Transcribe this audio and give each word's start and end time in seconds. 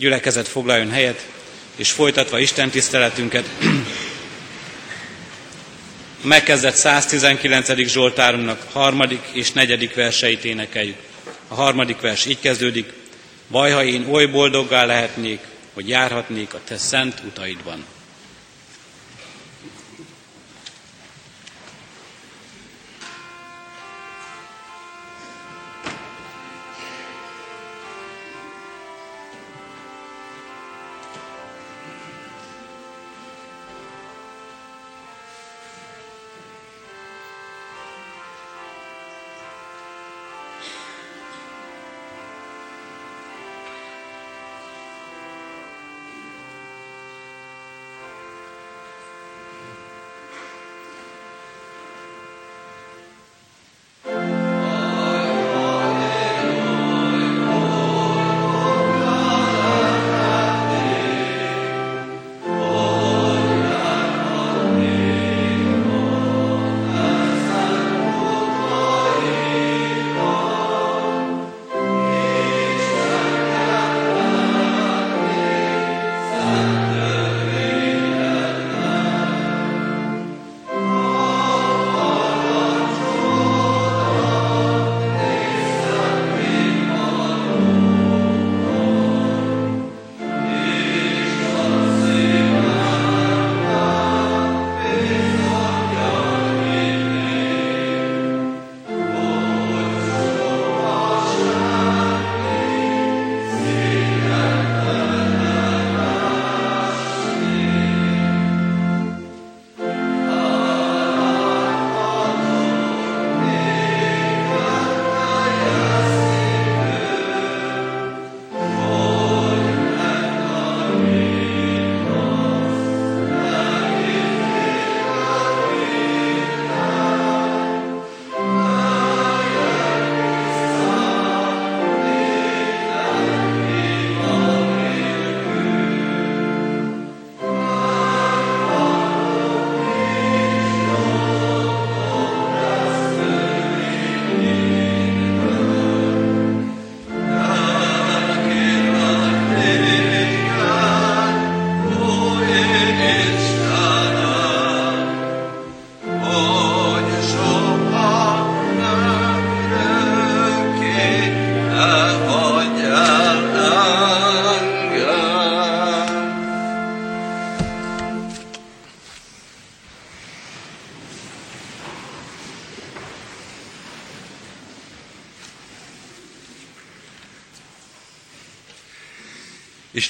gyülekezet 0.00 0.48
foglaljon 0.48 0.90
helyet, 0.90 1.26
és 1.76 1.90
folytatva 1.90 2.38
Isten 2.38 2.70
tiszteletünket, 2.70 3.44
megkezdett 6.22 6.74
119. 6.74 7.86
Zsoltárunknak 7.86 8.66
harmadik 8.72 9.22
és 9.32 9.52
negyedik 9.52 9.94
verseit 9.94 10.44
énekeljük. 10.44 10.96
A 11.48 11.54
harmadik 11.54 12.00
vers 12.00 12.26
így 12.26 12.40
kezdődik, 12.40 12.92
Vaj, 13.48 13.70
ha 13.70 13.84
én 13.84 14.06
oly 14.10 14.26
boldoggá 14.26 14.84
lehetnék, 14.84 15.40
hogy 15.74 15.88
járhatnék 15.88 16.54
a 16.54 16.60
te 16.64 16.76
szent 16.76 17.22
utaidban. 17.26 17.84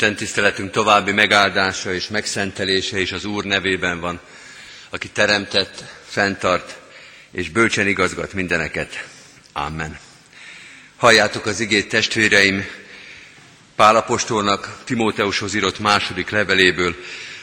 Isten 0.01 0.17
tiszteletünk 0.17 0.71
további 0.71 1.13
megáldása 1.13 1.95
és 1.95 2.09
megszentelése 2.09 3.01
is 3.01 3.13
az 3.13 3.25
Úr 3.25 3.45
nevében 3.45 4.01
van, 4.01 4.21
aki 4.91 5.09
teremtett, 5.09 5.85
fenntart 6.09 6.79
és 7.33 7.49
bölcsen 7.49 7.87
igazgat 7.87 8.33
mindeneket. 8.33 9.07
Amen. 9.53 9.99
Halljátok 10.97 11.47
az 11.47 11.61
igét 11.61 11.89
testvéreim, 11.89 12.67
Pálapostolnak 13.77 14.83
Timóteushoz 14.85 15.55
írott 15.55 15.79
második 15.79 16.31
leveléből, 16.31 16.97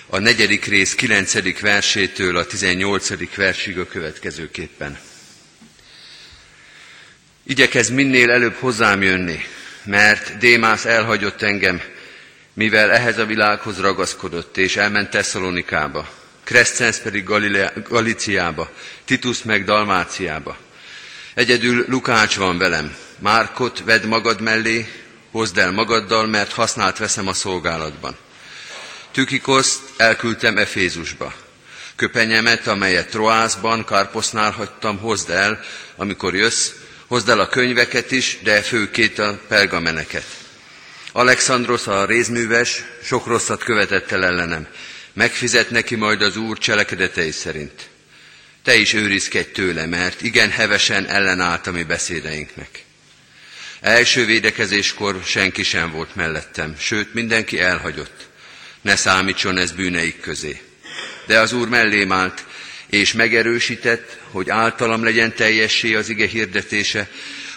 a 0.07 0.19
negyedik 0.19 0.65
rész 0.65 0.95
kilencedik 0.95 1.59
versétől 1.59 2.37
a 2.37 2.45
tizennyolcadik 2.45 3.35
versig 3.35 3.79
a 3.79 3.87
következőképpen. 3.87 4.97
Igyekez 7.43 7.89
minél 7.89 8.31
előbb 8.31 8.55
hozzám 8.55 9.01
jönni, 9.01 9.39
mert 9.83 10.37
Démász 10.37 10.85
elhagyott 10.85 11.41
engem, 11.41 11.81
mivel 12.57 12.91
ehhez 12.91 13.17
a 13.17 13.25
világhoz 13.25 13.79
ragaszkodott, 13.79 14.57
és 14.57 14.75
elment 14.75 15.09
Tesszalonikába, 15.09 16.09
Crescens 16.43 16.97
pedig 16.97 17.23
Galiciába, 17.89 18.69
Titus 19.05 19.43
meg 19.43 19.65
Dalmáciába. 19.65 20.57
Egyedül 21.33 21.85
Lukács 21.87 22.35
van 22.35 22.57
velem. 22.57 22.95
Márkot 23.19 23.83
vedd 23.85 24.05
magad 24.05 24.41
mellé, 24.41 24.87
hozd 25.31 25.57
el 25.57 25.71
magaddal, 25.71 26.27
mert 26.27 26.51
használt 26.51 26.97
veszem 26.97 27.27
a 27.27 27.33
szolgálatban. 27.33 28.15
Tükikoszt 29.11 29.81
elküldtem 29.97 30.57
Efézusba. 30.57 31.33
Köpenyemet, 31.95 32.67
amelyet 32.67 33.09
Troászban, 33.09 33.85
Karposznál 33.85 34.51
hagytam, 34.51 34.97
hozd 34.97 35.29
el, 35.29 35.59
amikor 35.95 36.35
jössz, 36.35 36.71
hozd 37.07 37.29
el 37.29 37.39
a 37.39 37.47
könyveket 37.47 38.11
is, 38.11 38.37
de 38.43 38.61
főként 38.61 39.19
a 39.19 39.39
pergameneket 39.47 40.36
Alexandros 41.17 41.87
a 41.87 42.05
rézműves 42.05 42.83
sok 43.03 43.25
rosszat 43.25 43.63
követett 43.63 44.11
el 44.11 44.25
ellenem. 44.25 44.67
Megfizet 45.13 45.69
neki 45.69 45.95
majd 45.95 46.21
az 46.21 46.37
Úr 46.37 46.57
cselekedetei 46.57 47.31
szerint. 47.31 47.89
Te 48.63 48.75
is 48.75 48.93
őrizkedj 48.93 49.51
tőle, 49.51 49.85
mert 49.85 50.21
igen 50.21 50.49
hevesen 50.49 51.05
ellenállt 51.05 51.67
a 51.67 51.71
mi 51.71 51.83
beszédeinknek. 51.83 52.83
Első 53.81 54.25
védekezéskor 54.25 55.21
senki 55.25 55.63
sem 55.63 55.91
volt 55.91 56.15
mellettem, 56.15 56.75
sőt 56.79 57.13
mindenki 57.13 57.59
elhagyott. 57.59 58.27
Ne 58.81 58.95
számítson 58.95 59.57
ez 59.57 59.71
bűneik 59.71 60.19
közé. 60.19 60.61
De 61.25 61.39
az 61.39 61.53
Úr 61.53 61.67
mellém 61.67 62.11
állt, 62.11 62.45
és 62.87 63.13
megerősített, 63.13 64.17
hogy 64.31 64.49
általam 64.49 65.03
legyen 65.03 65.35
teljessé 65.35 65.95
az 65.95 66.09
ige 66.09 66.27
hirdetése, 66.27 67.09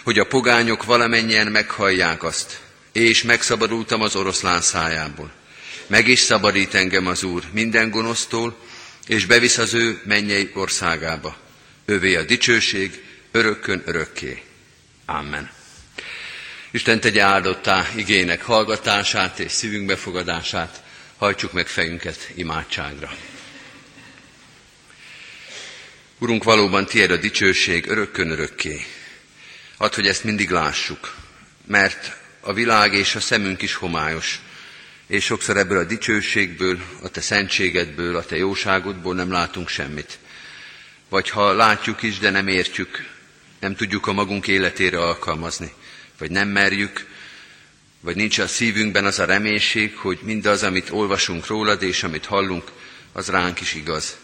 hogy 0.03 0.19
a 0.19 0.25
pogányok 0.27 0.83
valamennyien 0.83 1.47
meghallják 1.47 2.23
azt, 2.23 2.60
és 2.91 3.23
megszabadultam 3.23 4.01
az 4.01 4.15
oroszlán 4.15 4.61
szájából. 4.61 5.31
Meg 5.87 6.07
is 6.07 6.19
szabadít 6.19 6.73
engem 6.73 7.07
az 7.07 7.23
Úr 7.23 7.43
minden 7.51 7.89
gonosztól, 7.89 8.57
és 9.07 9.25
bevisz 9.25 9.57
az 9.57 9.73
ő 9.73 10.01
mennyei 10.05 10.51
országába. 10.53 11.37
Övé 11.85 12.15
a 12.15 12.23
dicsőség, 12.23 13.03
örökkön 13.31 13.81
örökké. 13.85 14.41
Amen. 15.05 15.51
Isten 16.71 16.99
tegye 16.99 17.21
áldottá 17.21 17.89
igének 17.95 18.41
hallgatását 18.41 19.39
és 19.39 19.51
szívünk 19.51 19.85
befogadását, 19.85 20.83
hajtsuk 21.17 21.51
meg 21.51 21.67
fejünket 21.67 22.29
imádságra. 22.35 23.11
Urunk, 26.19 26.43
valóban 26.43 26.85
tiéd 26.85 27.11
a 27.11 27.17
dicsőség 27.17 27.87
örökkön 27.87 28.31
örökké. 28.31 28.85
Add, 29.77 29.95
hogy 29.95 30.07
ezt 30.07 30.23
mindig 30.23 30.49
lássuk, 30.49 31.15
mert 31.67 32.17
a 32.41 32.53
világ 32.53 32.93
és 32.93 33.15
a 33.15 33.19
szemünk 33.19 33.61
is 33.61 33.73
homályos, 33.73 34.39
és 35.07 35.23
sokszor 35.23 35.57
ebből 35.57 35.77
a 35.77 35.83
dicsőségből, 35.83 36.79
a 37.01 37.09
te 37.09 37.21
szentségedből, 37.21 38.15
a 38.15 38.25
te 38.25 38.37
jóságodból 38.37 39.15
nem 39.15 39.31
látunk 39.31 39.67
semmit. 39.69 40.19
Vagy 41.09 41.29
ha 41.29 41.53
látjuk 41.53 42.01
is, 42.01 42.19
de 42.19 42.29
nem 42.29 42.47
értjük, 42.47 43.09
nem 43.59 43.75
tudjuk 43.75 44.07
a 44.07 44.13
magunk 44.13 44.47
életére 44.47 44.99
alkalmazni, 44.99 45.71
vagy 46.17 46.31
nem 46.31 46.47
merjük, 46.47 47.05
vagy 47.99 48.15
nincs 48.15 48.37
a 48.39 48.47
szívünkben 48.47 49.05
az 49.05 49.19
a 49.19 49.25
reménység, 49.25 49.97
hogy 49.97 50.19
mindaz, 50.21 50.63
amit 50.63 50.89
olvasunk 50.89 51.47
rólad, 51.47 51.83
és 51.83 52.03
amit 52.03 52.25
hallunk, 52.25 52.71
az 53.11 53.27
ránk 53.27 53.61
is 53.61 53.73
igaz. 53.73 54.17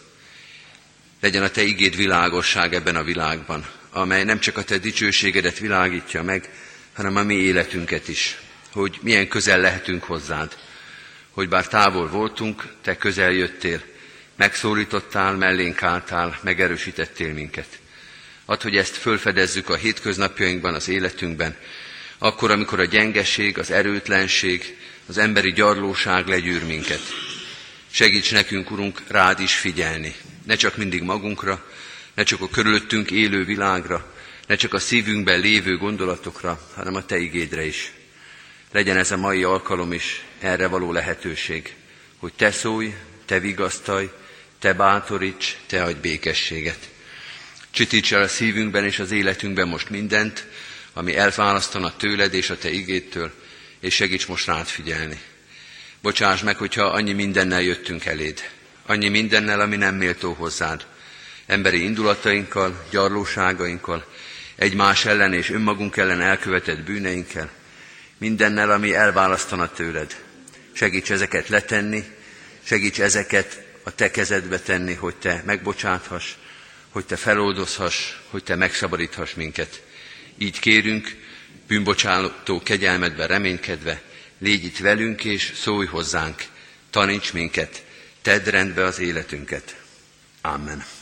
Legyen 1.20 1.42
a 1.42 1.50
Te 1.50 1.62
igéd 1.62 1.96
világosság 1.96 2.74
ebben 2.74 2.96
a 2.96 3.02
világban, 3.02 3.66
amely 3.90 4.24
nem 4.24 4.40
csak 4.40 4.56
a 4.56 4.64
Te 4.64 4.78
dicsőségedet 4.78 5.58
világítja 5.58 6.22
meg, 6.22 6.50
hanem 6.98 7.16
a 7.16 7.22
mi 7.22 7.34
életünket 7.34 8.08
is, 8.08 8.36
hogy 8.72 8.98
milyen 9.02 9.28
közel 9.28 9.60
lehetünk 9.60 10.04
hozzád, 10.04 10.56
hogy 11.30 11.48
bár 11.48 11.66
távol 11.66 12.08
voltunk, 12.08 12.64
Te 12.82 12.96
közel 12.96 13.32
jöttél, 13.32 13.82
megszólítottál, 14.36 15.32
mellénk 15.32 15.82
álltál, 15.82 16.38
megerősítettél 16.42 17.32
minket. 17.32 17.66
Add, 18.44 18.62
hogy 18.62 18.76
ezt 18.76 18.96
fölfedezzük 18.96 19.68
a 19.68 19.76
hétköznapjainkban, 19.76 20.74
az 20.74 20.88
életünkben, 20.88 21.56
akkor, 22.18 22.50
amikor 22.50 22.80
a 22.80 22.84
gyengeség, 22.84 23.58
az 23.58 23.70
erőtlenség, 23.70 24.76
az 25.06 25.18
emberi 25.18 25.52
gyarlóság 25.52 26.26
legyűr 26.26 26.64
minket. 26.64 27.02
Segíts 27.90 28.32
nekünk, 28.32 28.70
Urunk, 28.70 29.02
rád 29.08 29.40
is 29.40 29.54
figyelni, 29.54 30.14
ne 30.46 30.54
csak 30.54 30.76
mindig 30.76 31.02
magunkra, 31.02 31.64
ne 32.14 32.22
csak 32.22 32.40
a 32.40 32.48
körülöttünk 32.48 33.10
élő 33.10 33.44
világra, 33.44 34.16
ne 34.48 34.54
csak 34.54 34.74
a 34.74 34.78
szívünkben 34.78 35.40
lévő 35.40 35.76
gondolatokra, 35.76 36.60
hanem 36.74 36.94
a 36.94 37.06
Te 37.06 37.18
igédre 37.18 37.64
is. 37.64 37.92
Legyen 38.72 38.96
ez 38.96 39.10
a 39.10 39.16
mai 39.16 39.42
alkalom 39.42 39.92
is 39.92 40.24
erre 40.40 40.66
való 40.66 40.92
lehetőség, 40.92 41.74
hogy 42.18 42.32
Te 42.36 42.50
szólj, 42.50 42.94
Te 43.24 43.40
vigasztalj, 43.40 44.10
Te 44.58 44.72
bátoríts, 44.72 45.56
Te 45.66 45.82
adj 45.82 46.00
békességet. 46.00 46.88
Csitíts 47.70 48.12
el 48.12 48.22
a 48.22 48.28
szívünkben 48.28 48.84
és 48.84 48.98
az 48.98 49.10
életünkben 49.10 49.68
most 49.68 49.90
mindent, 49.90 50.46
ami 50.92 51.16
elválasztana 51.16 51.96
tőled 51.96 52.34
és 52.34 52.50
a 52.50 52.58
Te 52.58 52.70
igéttől, 52.70 53.32
és 53.80 53.94
segíts 53.94 54.26
most 54.26 54.46
rád 54.46 54.66
figyelni. 54.66 55.20
Bocsáss 56.02 56.42
meg, 56.42 56.56
hogyha 56.56 56.84
annyi 56.84 57.12
mindennel 57.12 57.62
jöttünk 57.62 58.04
eléd, 58.04 58.50
annyi 58.86 59.08
mindennel, 59.08 59.60
ami 59.60 59.76
nem 59.76 59.94
méltó 59.94 60.32
hozzád, 60.32 60.86
emberi 61.46 61.82
indulatainkkal, 61.82 62.86
gyarlóságainkkal, 62.90 64.16
egymás 64.58 65.04
ellen 65.04 65.32
és 65.32 65.50
önmagunk 65.50 65.96
ellen 65.96 66.20
elkövetett 66.20 66.82
bűneinkkel, 66.82 67.50
mindennel, 68.18 68.70
ami 68.70 68.94
elválasztana 68.94 69.72
tőled. 69.72 70.16
Segíts 70.72 71.10
ezeket 71.10 71.48
letenni, 71.48 72.04
segíts 72.62 73.00
ezeket 73.00 73.62
a 73.82 73.94
te 73.94 74.10
kezedbe 74.10 74.58
tenni, 74.58 74.94
hogy 74.94 75.16
te 75.16 75.42
megbocsáthass, 75.46 76.34
hogy 76.88 77.04
te 77.04 77.16
feloldozhass, 77.16 78.12
hogy 78.30 78.42
te 78.42 78.54
megszabadíthass 78.54 79.34
minket. 79.34 79.82
Így 80.38 80.58
kérünk, 80.58 81.16
bűnbocsátó 81.66 82.62
kegyelmedbe 82.62 83.26
reménykedve, 83.26 84.02
légy 84.38 84.64
itt 84.64 84.78
velünk 84.78 85.24
és 85.24 85.52
szólj 85.54 85.86
hozzánk, 85.86 86.42
taníts 86.90 87.32
minket, 87.32 87.84
tedd 88.22 88.44
rendbe 88.44 88.84
az 88.84 88.98
életünket. 88.98 89.76
Amen. 90.40 90.97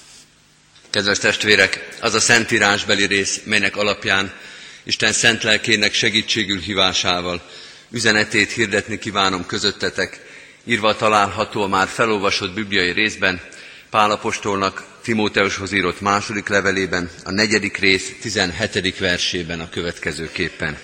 Kedves 0.96 1.18
testvérek, 1.18 1.88
az 2.00 2.14
a 2.14 2.20
szentírásbeli 2.20 3.06
rész, 3.06 3.40
melynek 3.44 3.76
alapján 3.76 4.32
Isten 4.82 5.12
szent 5.12 5.42
lelkének 5.42 5.92
segítségül 5.94 6.60
hívásával 6.60 7.50
üzenetét 7.90 8.52
hirdetni 8.52 8.98
kívánom 8.98 9.46
közöttetek, 9.46 10.20
írva 10.64 10.96
található 10.96 11.62
a 11.62 11.66
már 11.66 11.88
felolvasott 11.88 12.54
bibliai 12.54 12.92
részben, 12.92 13.40
Pálapostolnak 13.90 14.84
Timóteushoz 15.02 15.72
írott 15.72 16.00
második 16.00 16.48
levelében, 16.48 17.10
a 17.24 17.30
negyedik 17.30 17.76
rész 17.76 18.12
17. 18.20 18.98
versében 18.98 19.60
a 19.60 19.68
következőképpen. 19.68 20.78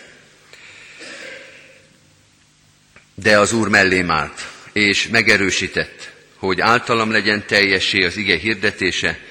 De 3.15 3.39
az 3.39 3.53
Úr 3.53 3.69
mellém 3.69 4.11
állt, 4.11 4.49
és 4.73 5.09
megerősített, 5.09 6.11
hogy 6.37 6.61
általam 6.61 7.11
legyen 7.11 7.47
teljesé 7.47 8.05
az 8.05 8.17
ige 8.17 8.39
hirdetése, 8.39 9.31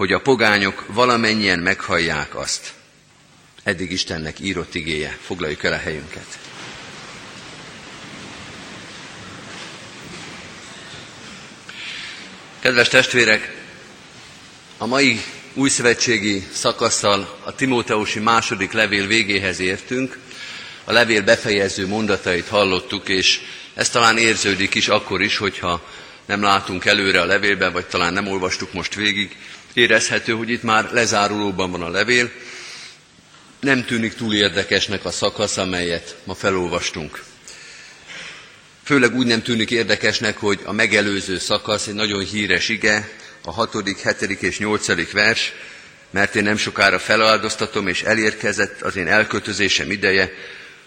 hogy 0.00 0.12
a 0.12 0.20
pogányok 0.20 0.84
valamennyien 0.86 1.58
meghallják 1.58 2.36
azt. 2.36 2.72
Eddig 3.62 3.90
Istennek 3.90 4.40
írott 4.40 4.74
igéje. 4.74 5.18
Foglaljuk 5.20 5.62
el 5.64 5.72
a 5.72 5.76
helyünket. 5.76 6.38
Kedves 12.60 12.88
testvérek, 12.88 13.56
a 14.78 14.86
mai 14.86 15.20
újszövetségi 15.54 16.46
szakasszal 16.52 17.38
a 17.44 17.54
Timóteusi 17.54 18.18
második 18.18 18.72
levél 18.72 19.06
végéhez 19.06 19.58
értünk. 19.58 20.18
A 20.84 20.92
levél 20.92 21.22
befejező 21.22 21.86
mondatait 21.86 22.48
hallottuk, 22.48 23.08
és 23.08 23.40
ez 23.74 23.88
talán 23.88 24.18
érződik 24.18 24.74
is 24.74 24.88
akkor 24.88 25.22
is, 25.22 25.36
hogyha 25.36 25.88
nem 26.26 26.42
látunk 26.42 26.84
előre 26.84 27.20
a 27.20 27.24
levélben, 27.24 27.72
vagy 27.72 27.86
talán 27.86 28.12
nem 28.12 28.26
olvastuk 28.26 28.72
most 28.72 28.94
végig. 28.94 29.36
Érezhető, 29.72 30.32
hogy 30.32 30.50
itt 30.50 30.62
már 30.62 30.90
lezárulóban 30.92 31.70
van 31.70 31.82
a 31.82 31.88
levél. 31.88 32.30
Nem 33.60 33.84
tűnik 33.84 34.14
túl 34.14 34.34
érdekesnek 34.34 35.04
a 35.04 35.10
szakasz, 35.10 35.56
amelyet 35.56 36.16
ma 36.24 36.34
felolvastunk. 36.34 37.22
Főleg 38.84 39.14
úgy 39.14 39.26
nem 39.26 39.42
tűnik 39.42 39.70
érdekesnek, 39.70 40.36
hogy 40.36 40.60
a 40.64 40.72
megelőző 40.72 41.38
szakasz 41.38 41.86
egy 41.86 41.94
nagyon 41.94 42.24
híres 42.24 42.68
ige, 42.68 43.08
a 43.44 43.52
hatodik, 43.52 43.98
hetedik 43.98 44.40
és 44.40 44.58
nyolcadik 44.58 45.12
vers, 45.12 45.52
mert 46.10 46.34
én 46.36 46.42
nem 46.42 46.56
sokára 46.56 46.98
feláldoztatom, 46.98 47.88
és 47.88 48.02
elérkezett 48.02 48.82
az 48.82 48.96
én 48.96 49.06
elkötözésem 49.08 49.90
ideje, 49.90 50.32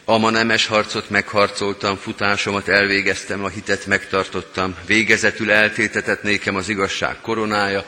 Ama 0.06 0.30
nemes 0.30 0.66
harcot 0.66 1.10
megharcoltam, 1.10 1.96
futásomat 1.98 2.68
elvégeztem, 2.68 3.44
a 3.44 3.48
hitet 3.48 3.86
megtartottam, 3.86 4.76
végezetül 4.86 5.52
eltétetett 5.52 6.24
nékem 6.24 6.56
az 6.56 6.70
igazság 6.70 7.22
koronája. 7.22 7.86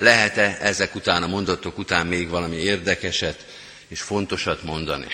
Lehet-e 0.00 0.58
ezek 0.60 0.94
után, 0.94 1.22
a 1.22 1.26
mondatok 1.26 1.78
után 1.78 2.06
még 2.06 2.28
valami 2.28 2.56
érdekeset 2.56 3.44
és 3.88 4.00
fontosat 4.00 4.62
mondani? 4.62 5.06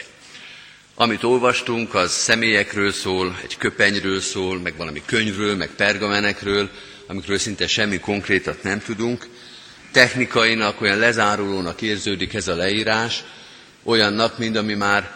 Amit 0.94 1.22
olvastunk, 1.22 1.94
az 1.94 2.12
személyekről 2.12 2.92
szól, 2.92 3.38
egy 3.42 3.56
köpenyről 3.56 4.20
szól, 4.20 4.60
meg 4.60 4.76
valami 4.76 5.02
könyvről, 5.06 5.56
meg 5.56 5.68
pergamenekről, 5.76 6.70
amikről 7.06 7.38
szinte 7.38 7.66
semmi 7.66 7.98
konkrétat 7.98 8.62
nem 8.62 8.80
tudunk. 8.80 9.26
Technikainak, 9.92 10.80
olyan 10.80 10.98
lezárulónak 10.98 11.82
érződik 11.82 12.34
ez 12.34 12.48
a 12.48 12.54
leírás, 12.54 13.24
olyannak, 13.82 14.38
mint 14.38 14.56
ami 14.56 14.74
már 14.74 15.10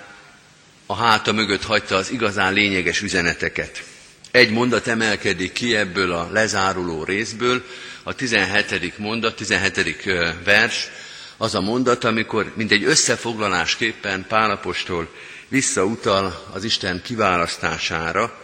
a 0.86 0.94
háta 0.94 1.32
mögött 1.32 1.64
hagyta 1.64 1.96
az 1.96 2.10
igazán 2.10 2.52
lényeges 2.52 3.00
üzeneteket. 3.02 3.82
Egy 4.30 4.50
mondat 4.50 4.86
emelkedik 4.86 5.52
ki 5.52 5.76
ebből 5.76 6.12
a 6.12 6.28
lezáruló 6.32 7.04
részből, 7.04 7.64
a 8.10 8.14
17. 8.14 8.98
mondat, 8.98 9.36
17. 9.36 10.04
vers, 10.44 10.88
az 11.36 11.54
a 11.54 11.60
mondat, 11.60 12.04
amikor 12.04 12.52
mint 12.56 12.70
egy 12.70 12.84
összefoglalásképpen 12.84 14.24
Pálapostól 14.28 15.08
visszautal 15.48 16.48
az 16.52 16.64
Isten 16.64 17.02
kiválasztására, 17.04 18.38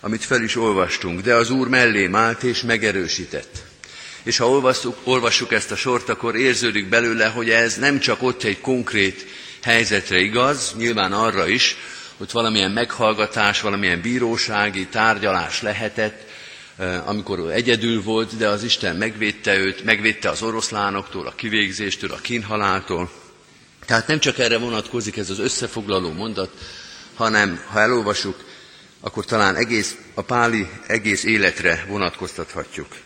amit 0.00 0.24
fel 0.24 0.42
is 0.42 0.56
olvastunk, 0.56 1.20
de 1.20 1.34
az 1.34 1.50
Úr 1.50 1.68
mellé 1.68 2.08
állt 2.12 2.42
és 2.42 2.62
megerősített. 2.62 3.62
És 4.22 4.36
ha 4.36 4.48
olvassuk, 4.48 4.96
olvassuk 5.04 5.52
ezt 5.52 5.70
a 5.70 5.76
sort, 5.76 6.08
akkor 6.08 6.36
érződik 6.36 6.88
belőle, 6.88 7.26
hogy 7.26 7.50
ez 7.50 7.76
nem 7.76 7.98
csak 7.98 8.22
ott 8.22 8.42
egy 8.42 8.60
konkrét 8.60 9.26
helyzetre 9.62 10.18
igaz, 10.18 10.74
nyilván 10.76 11.12
arra 11.12 11.48
is, 11.48 11.76
hogy 12.16 12.28
valamilyen 12.32 12.70
meghallgatás, 12.70 13.60
valamilyen 13.60 14.00
bírósági 14.00 14.86
tárgyalás 14.86 15.62
lehetett, 15.62 16.27
amikor 17.04 17.50
egyedül 17.50 18.02
volt, 18.02 18.36
de 18.36 18.48
az 18.48 18.62
Isten 18.62 18.96
megvédte 18.96 19.56
őt, 19.58 19.84
megvédte 19.84 20.28
az 20.28 20.42
oroszlánoktól, 20.42 21.26
a 21.26 21.34
kivégzéstől, 21.34 22.12
a 22.12 22.20
kínhaláltól. 22.20 23.10
Tehát 23.86 24.06
nem 24.06 24.18
csak 24.18 24.38
erre 24.38 24.58
vonatkozik 24.58 25.16
ez 25.16 25.30
az 25.30 25.38
összefoglaló 25.38 26.12
mondat, 26.12 26.50
hanem 27.14 27.60
ha 27.66 27.80
elolvasuk, 27.80 28.44
akkor 29.00 29.24
talán 29.24 29.56
egész, 29.56 29.96
a 30.14 30.22
páli 30.22 30.68
egész 30.86 31.24
életre 31.24 31.84
vonatkoztathatjuk. 31.88 32.96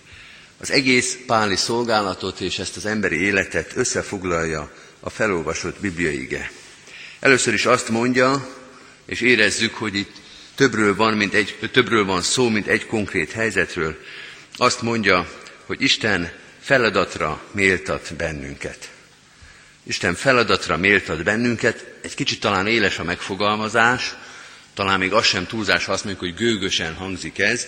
Az 0.59 0.71
egész 0.71 1.19
páli 1.26 1.57
szolgálatot 1.57 2.41
és 2.41 2.59
ezt 2.59 2.76
az 2.76 2.87
emberi 2.87 3.21
életet 3.21 3.73
összefoglalja 3.76 4.73
a 5.00 5.11
felolvasott 5.11 5.81
bibliai 5.81 6.23
ige. 6.23 6.50
Először 7.21 7.55
is 7.55 7.67
azt 7.67 7.88
mondja, 7.88 8.49
és 9.07 9.21
érezzük, 9.21 9.75
hogy 9.75 9.95
itt 9.95 10.22
többről 10.62 10.97
van, 10.97 11.14
mint 11.14 11.35
egy, 11.35 11.59
többről 11.73 12.04
van 12.04 12.23
szó, 12.23 12.49
mint 12.49 12.66
egy 12.66 12.87
konkrét 12.87 13.33
helyzetről, 13.33 13.99
azt 14.57 14.83
mondja, 14.83 15.31
hogy 15.66 15.83
Isten 15.83 16.33
feladatra 16.61 17.42
méltat 17.50 18.14
bennünket. 18.16 18.90
Isten 19.83 20.14
feladatra 20.14 20.76
méltat 20.76 21.23
bennünket, 21.23 21.87
egy 22.02 22.14
kicsit 22.14 22.40
talán 22.40 22.66
éles 22.66 22.99
a 22.99 23.04
megfogalmazás, 23.04 24.14
talán 24.75 24.99
még 24.99 25.12
az 25.12 25.25
sem 25.25 25.47
túlzás, 25.47 25.85
ha 25.85 25.92
azt 25.92 26.04
mondjuk, 26.04 26.25
hogy 26.25 26.47
gőgösen 26.47 26.95
hangzik 26.95 27.38
ez, 27.38 27.66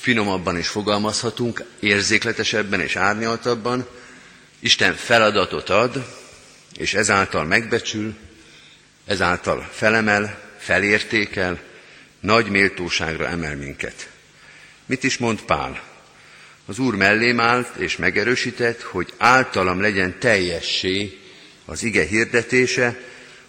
finomabban 0.00 0.58
is 0.58 0.68
fogalmazhatunk, 0.68 1.64
érzékletesebben 1.80 2.80
és 2.80 2.96
árnyaltabban, 2.96 3.88
Isten 4.58 4.94
feladatot 4.94 5.68
ad, 5.68 6.06
és 6.76 6.94
ezáltal 6.94 7.44
megbecsül, 7.44 8.14
ezáltal 9.06 9.68
felemel, 9.72 10.38
felértékel, 10.58 11.68
nagy 12.20 12.48
méltóságra 12.50 13.28
emel 13.28 13.56
minket. 13.56 14.10
Mit 14.86 15.04
is 15.04 15.18
mond 15.18 15.42
Pál? 15.42 15.82
Az 16.66 16.78
Úr 16.78 16.94
mellém 16.94 17.40
állt 17.40 17.76
és 17.76 17.96
megerősített, 17.96 18.82
hogy 18.82 19.12
általam 19.16 19.80
legyen 19.80 20.18
teljessé 20.18 21.18
az 21.64 21.82
ige 21.82 22.04
hirdetése, 22.06 23.00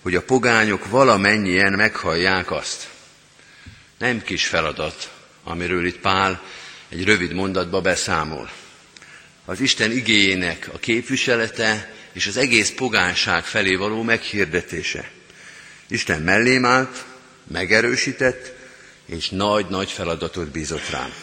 hogy 0.02 0.16
a 0.16 0.22
pogányok 0.22 0.90
valamennyien 0.90 1.74
meghallják 1.74 2.52
azt. 2.52 2.90
Nem 3.98 4.22
kis 4.24 4.48
feladat, 4.48 5.12
amiről 5.44 5.86
itt 5.86 6.00
Pál 6.00 6.44
egy 6.90 7.04
rövid 7.04 7.34
mondatba 7.34 7.82
beszámol. 7.82 8.52
Az 9.46 9.60
Isten 9.60 9.92
igéjének 9.92 10.70
a 10.74 10.78
képviselete 10.78 11.94
és 12.12 12.28
az 12.28 12.38
egész 12.38 12.72
pogányság 12.72 13.44
felé 13.44 13.76
való 13.76 14.02
meghirdetése. 14.02 15.12
Isten 15.88 16.22
mellém 16.22 16.66
állt, 16.66 17.06
megerősített, 17.48 18.61
és 19.12 19.30
nagy-nagy 19.30 19.92
feladatot 19.92 20.52
bízott 20.52 20.90
rám. 20.90 21.14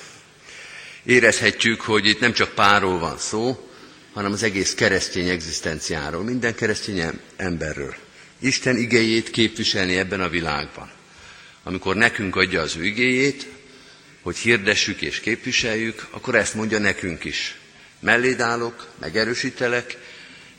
Érezhetjük, 1.04 1.80
hogy 1.80 2.06
itt 2.06 2.20
nem 2.20 2.32
csak 2.32 2.54
páról 2.54 2.98
van 2.98 3.18
szó, 3.18 3.68
hanem 4.12 4.32
az 4.32 4.42
egész 4.42 4.74
keresztény 4.74 5.28
egzisztenciáról, 5.28 6.22
minden 6.22 6.54
keresztény 6.54 7.02
emberről. 7.36 7.94
Isten 8.38 8.76
igéjét 8.76 9.30
képviselni 9.30 9.96
ebben 9.96 10.20
a 10.20 10.28
világban. 10.28 10.90
Amikor 11.62 11.96
nekünk 11.96 12.36
adja 12.36 12.60
az 12.60 12.76
ő 12.76 12.84
igéjét, 12.84 13.46
hogy 14.22 14.36
hirdessük 14.36 15.00
és 15.02 15.20
képviseljük, 15.20 16.06
akkor 16.10 16.34
ezt 16.34 16.54
mondja 16.54 16.78
nekünk 16.78 17.24
is. 17.24 17.56
Melléd 18.00 18.40
állok, 18.40 18.86
megerősítelek, 19.00 19.96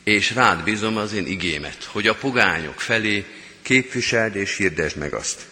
és 0.04 0.32
rád 0.34 0.64
bízom 0.64 0.98
az 0.98 1.14
én 1.14 1.28
igémet, 1.28 1.84
hogy 1.84 2.08
a 2.08 2.16
pogányok 2.16 2.82
felé 2.82 3.26
képviseld 3.62 4.36
és 4.36 4.58
hirdesd 4.58 4.98
meg 4.98 5.14
azt. 5.14 5.46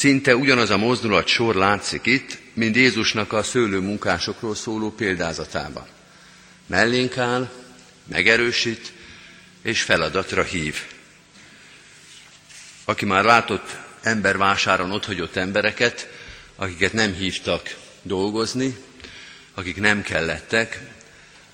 Szinte 0.00 0.36
ugyanaz 0.36 0.70
a 0.70 0.76
mozdulat 0.76 1.26
sor 1.26 1.54
látszik 1.54 2.06
itt, 2.06 2.38
mint 2.54 2.76
Jézusnak 2.76 3.32
a 3.32 3.42
szőlő 3.42 3.78
munkásokról 3.80 4.54
szóló 4.54 4.90
példázatában. 4.90 5.86
Mellénk 6.66 7.18
áll, 7.18 7.50
megerősít, 8.04 8.92
és 9.62 9.82
feladatra 9.82 10.42
hív. 10.42 10.76
Aki 12.84 13.04
már 13.04 13.24
látott 13.24 13.76
embervásáron 14.02 14.90
otthagyott 14.90 15.36
embereket, 15.36 16.08
akiket 16.56 16.92
nem 16.92 17.14
hívtak 17.14 17.76
dolgozni, 18.02 18.76
akik 19.54 19.80
nem 19.80 20.02
kellettek, 20.02 20.80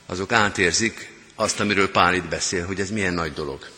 azok 0.07 0.33
átérzik 0.33 1.13
azt, 1.35 1.61
amiről 1.61 1.91
Pál 1.91 2.15
itt 2.15 2.29
beszél, 2.29 2.67
hogy 2.67 2.81
ez 2.81 2.91
milyen 2.91 3.15
nagy 3.15 3.33
dolog. 3.33 3.69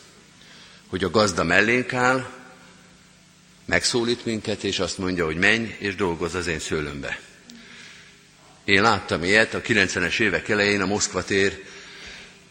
Hogy 0.87 1.05
a 1.05 1.11
gazda 1.11 1.45
mellénk 1.45 1.93
áll, 1.93 2.38
megszólít 3.69 4.25
minket, 4.25 4.65
és 4.65 4.79
azt 4.79 4.99
mondja, 4.99 5.25
hogy 5.25 5.37
menj 5.37 5.77
és 5.79 5.95
dolgozz 5.95 6.35
az 6.35 6.47
én 6.47 6.59
szőlőmbe. 6.59 7.21
Én 8.65 8.83
láttam 8.83 9.25
ilyet, 9.25 9.55
a 9.55 9.61
90-es 9.61 10.21
évek 10.21 10.49
elején 10.49 10.81
a 10.81 10.87
Moszkva 10.87 11.25
tér 11.25 11.65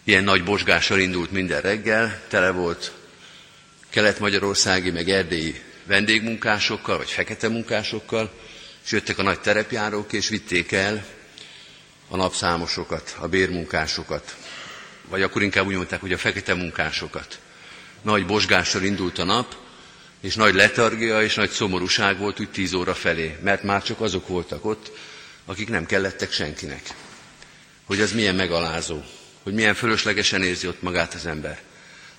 ilyen 0.03 0.23
nagy 0.23 0.43
bosgással 0.43 0.99
indult 0.99 1.31
minden 1.31 1.61
reggel, 1.61 2.21
tele 2.27 2.51
volt 2.51 2.91
kelet-magyarországi, 3.89 4.91
meg 4.91 5.09
erdélyi 5.09 5.61
vendégmunkásokkal, 5.85 6.97
vagy 6.97 7.09
fekete 7.09 7.47
munkásokkal, 7.47 8.31
és 8.85 8.91
jöttek 8.91 9.17
a 9.17 9.23
nagy 9.23 9.39
terepjárók, 9.39 10.13
és 10.13 10.29
vitték 10.29 10.71
el 10.71 11.05
a 12.07 12.15
napszámosokat, 12.15 13.15
a 13.19 13.27
bérmunkásokat, 13.27 14.35
vagy 15.09 15.21
akkor 15.21 15.41
inkább 15.41 15.65
úgy 15.65 15.75
mondták, 15.75 16.01
hogy 16.01 16.13
a 16.13 16.17
fekete 16.17 16.53
munkásokat. 16.53 17.39
Nagy 18.01 18.25
bosgással 18.25 18.83
indult 18.83 19.19
a 19.19 19.23
nap, 19.23 19.66
és 20.27 20.35
nagy 20.35 20.53
letargia 20.53 21.21
és 21.21 21.35
nagy 21.35 21.49
szomorúság 21.49 22.17
volt 22.17 22.39
úgy 22.39 22.49
tíz 22.49 22.73
óra 22.73 22.93
felé, 22.93 23.37
mert 23.43 23.63
már 23.63 23.83
csak 23.83 24.01
azok 24.01 24.27
voltak 24.27 24.65
ott, 24.65 24.91
akik 25.45 25.69
nem 25.69 25.85
kellettek 25.85 26.31
senkinek. 26.31 26.81
Hogy 27.85 27.99
ez 27.99 28.11
milyen 28.11 28.35
megalázó, 28.35 29.03
hogy 29.43 29.53
milyen 29.53 29.73
fölöslegesen 29.73 30.43
érzi 30.43 30.67
ott 30.67 30.81
magát 30.81 31.13
az 31.13 31.25
ember. 31.25 31.59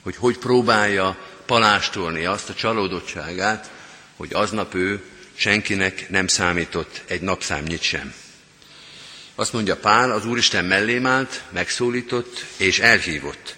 Hogy 0.02 0.16
hogy 0.16 0.38
próbálja 0.38 1.18
palástolni 1.46 2.24
azt 2.24 2.48
a 2.48 2.54
csalódottságát, 2.54 3.70
hogy 4.16 4.34
aznap 4.34 4.74
ő 4.74 5.02
senkinek 5.34 6.08
nem 6.10 6.26
számított 6.26 7.02
egy 7.06 7.20
napszámnyit 7.20 7.82
sem. 7.82 8.14
Azt 9.34 9.52
mondja 9.52 9.76
Pál, 9.76 10.10
az 10.10 10.26
Úristen 10.26 10.64
mellém 10.64 11.06
állt, 11.06 11.42
megszólított 11.50 12.44
és 12.56 12.78
elhívott, 12.78 13.56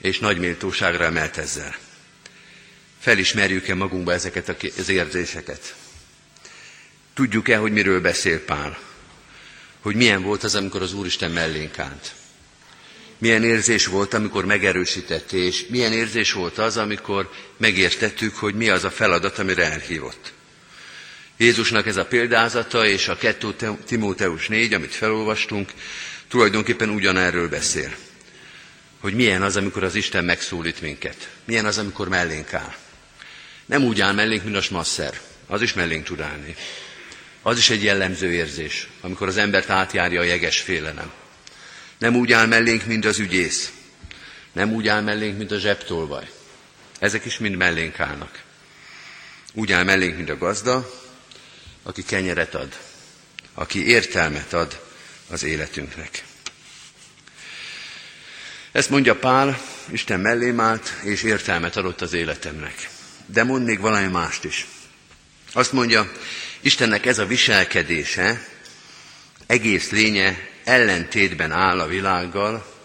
és 0.00 0.18
nagy 0.18 0.38
méltóságra 0.38 1.04
emelt 1.04 1.36
ezzel. 1.36 1.76
Felismerjük-e 3.00 3.74
magunkba 3.74 4.12
ezeket 4.12 4.56
az 4.78 4.88
érzéseket? 4.88 5.74
Tudjuk-e, 7.14 7.56
hogy 7.56 7.72
miről 7.72 8.00
beszél 8.00 8.40
Pál? 8.44 8.78
Hogy 9.80 9.94
milyen 9.94 10.22
volt 10.22 10.42
az, 10.44 10.54
amikor 10.54 10.82
az 10.82 10.92
Úristen 10.92 11.30
mellénk 11.30 11.78
állt? 11.78 12.12
Milyen 13.18 13.44
érzés 13.44 13.86
volt, 13.86 14.14
amikor 14.14 14.44
megerősített, 14.44 15.32
és 15.32 15.66
milyen 15.68 15.92
érzés 15.92 16.32
volt 16.32 16.58
az, 16.58 16.76
amikor 16.76 17.30
megértettük, 17.56 18.36
hogy 18.36 18.54
mi 18.54 18.68
az 18.68 18.84
a 18.84 18.90
feladat, 18.90 19.38
amire 19.38 19.72
elhívott? 19.72 20.32
Jézusnak 21.36 21.86
ez 21.86 21.96
a 21.96 22.04
példázata 22.06 22.86
és 22.86 23.08
a 23.08 23.16
2 23.16 23.76
Timóteus 23.86 24.48
4, 24.48 24.72
amit 24.72 24.94
felolvastunk, 24.94 25.72
tulajdonképpen 26.28 26.88
ugyanerről 26.88 27.48
beszél. 27.48 27.94
Hogy 29.00 29.14
milyen 29.14 29.42
az, 29.42 29.56
amikor 29.56 29.84
az 29.84 29.94
Isten 29.94 30.24
megszólít 30.24 30.80
minket. 30.80 31.30
Milyen 31.44 31.64
az, 31.66 31.78
amikor 31.78 32.08
mellénk 32.08 32.54
áll. 32.54 32.74
Nem 33.70 33.84
úgy 33.84 34.00
áll 34.00 34.12
mellénk, 34.12 34.44
mint 34.44 34.56
a 34.56 34.62
smasszer. 34.62 35.20
Az 35.46 35.62
is 35.62 35.72
mellénk 35.72 36.04
tud 36.04 36.20
állni. 36.20 36.56
Az 37.42 37.58
is 37.58 37.70
egy 37.70 37.82
jellemző 37.82 38.32
érzés, 38.32 38.88
amikor 39.00 39.28
az 39.28 39.36
embert 39.36 39.70
átjárja 39.70 40.20
a 40.20 40.24
jeges 40.24 40.60
félelem. 40.60 41.12
Nem 41.98 42.16
úgy 42.16 42.32
áll 42.32 42.46
mellénk, 42.46 42.86
mint 42.86 43.04
az 43.04 43.18
ügyész. 43.18 43.72
Nem 44.52 44.72
úgy 44.72 44.88
áll 44.88 45.00
mellénk, 45.00 45.38
mint 45.38 45.50
a 45.50 45.58
zsebtolvaj. 45.58 46.30
Ezek 46.98 47.24
is 47.24 47.38
mind 47.38 47.56
mellénk 47.56 48.00
állnak. 48.00 48.42
Úgy 49.52 49.72
áll 49.72 49.84
mellénk, 49.84 50.16
mint 50.16 50.30
a 50.30 50.38
gazda, 50.38 50.90
aki 51.82 52.02
kenyeret 52.02 52.54
ad, 52.54 52.78
aki 53.54 53.86
értelmet 53.86 54.52
ad 54.52 54.80
az 55.28 55.42
életünknek. 55.42 56.24
Ezt 58.72 58.90
mondja 58.90 59.16
Pál, 59.16 59.60
Isten 59.90 60.20
mellém 60.20 60.60
állt, 60.60 60.94
és 61.02 61.22
értelmet 61.22 61.76
adott 61.76 62.00
az 62.00 62.12
életemnek. 62.12 62.98
De 63.32 63.44
mond 63.44 63.66
még 63.66 63.80
valami 63.80 64.06
mást 64.06 64.44
is. 64.44 64.66
Azt 65.52 65.72
mondja, 65.72 66.12
Istennek 66.60 67.06
ez 67.06 67.18
a 67.18 67.26
viselkedése, 67.26 68.46
egész 69.46 69.90
lénye 69.90 70.48
ellentétben 70.64 71.52
áll 71.52 71.80
a 71.80 71.86
világgal, 71.86 72.78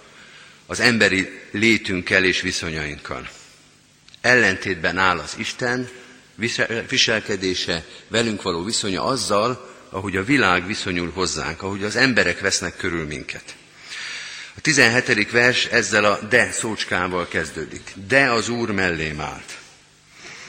az 0.65 0.79
emberi 0.79 1.39
létünkkel 1.51 2.23
és 2.23 2.41
viszonyainkkal. 2.41 3.29
Ellentétben 4.21 4.97
áll 4.97 5.19
az 5.19 5.33
Isten 5.37 5.89
viselkedése, 6.89 7.85
velünk 8.07 8.41
való 8.41 8.63
viszonya 8.63 9.03
azzal, 9.03 9.73
ahogy 9.89 10.17
a 10.17 10.23
világ 10.23 10.67
viszonyul 10.67 11.11
hozzánk, 11.11 11.61
ahogy 11.61 11.83
az 11.83 11.95
emberek 11.95 12.39
vesznek 12.39 12.77
körül 12.77 13.05
minket. 13.05 13.55
A 14.57 14.61
17. 14.61 15.31
vers 15.31 15.65
ezzel 15.65 16.05
a 16.05 16.19
de 16.29 16.51
szócskával 16.51 17.27
kezdődik. 17.27 17.93
De 18.07 18.31
az 18.31 18.49
Úr 18.49 18.71
mellém 18.71 19.21
állt. 19.21 19.57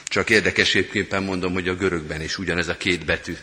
Csak 0.07 0.29
érdekesébképpen 0.29 1.23
mondom, 1.23 1.53
hogy 1.53 1.67
a 1.67 1.75
görögben 1.75 2.21
is 2.21 2.37
ugyanez 2.37 2.67
a 2.67 2.77
két 2.77 3.05
betű 3.05 3.37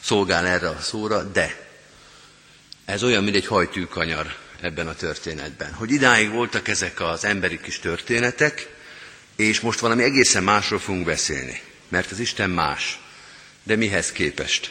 szolgál 0.00 0.46
erre 0.46 0.68
a 0.68 0.80
szóra, 0.80 1.22
de. 1.22 1.64
Ez 2.84 3.02
olyan, 3.02 3.24
mint 3.24 3.36
egy 3.36 3.46
hajtűkanyar 3.46 4.36
ebben 4.60 4.88
a 4.88 4.94
történetben. 4.94 5.72
Hogy 5.72 5.90
idáig 5.90 6.30
voltak 6.30 6.68
ezek 6.68 7.00
az 7.00 7.24
emberi 7.24 7.60
kis 7.60 7.78
történetek, 7.78 8.68
és 9.36 9.60
most 9.60 9.78
valami 9.78 10.02
egészen 10.02 10.42
másról 10.42 10.78
fogunk 10.78 11.04
beszélni, 11.04 11.60
mert 11.88 12.10
az 12.10 12.18
Isten 12.18 12.50
más. 12.50 13.00
De 13.62 13.76
mihez 13.76 14.12
képest? 14.12 14.70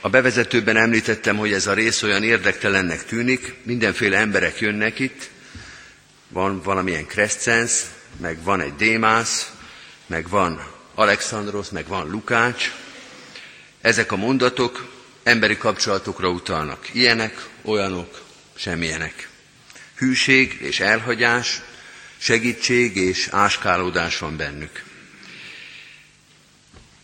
A 0.00 0.08
bevezetőben 0.08 0.76
említettem, 0.76 1.36
hogy 1.36 1.52
ez 1.52 1.66
a 1.66 1.74
rész 1.74 2.02
olyan 2.02 2.22
érdektelennek 2.22 3.04
tűnik, 3.04 3.54
mindenféle 3.62 4.18
emberek 4.18 4.60
jönnek 4.60 4.98
itt, 4.98 5.30
van 6.28 6.62
valamilyen 6.62 7.06
Crescens, 7.06 7.72
meg 8.20 8.42
van 8.42 8.60
egy 8.60 8.74
Démász, 8.74 9.52
meg 10.06 10.28
van 10.28 10.66
Alexandros, 10.94 11.68
meg 11.68 11.86
van 11.86 12.10
Lukács. 12.10 12.72
Ezek 13.80 14.12
a 14.12 14.16
mondatok 14.16 14.88
emberi 15.22 15.56
kapcsolatokra 15.56 16.28
utalnak. 16.28 16.94
Ilyenek, 16.94 17.46
olyanok, 17.62 18.20
semmilyenek. 18.54 19.28
Hűség 19.96 20.58
és 20.60 20.80
elhagyás, 20.80 21.62
Segítség 22.22 22.96
és 22.96 23.28
áskálódás 23.30 24.18
van 24.18 24.36
bennük. 24.36 24.84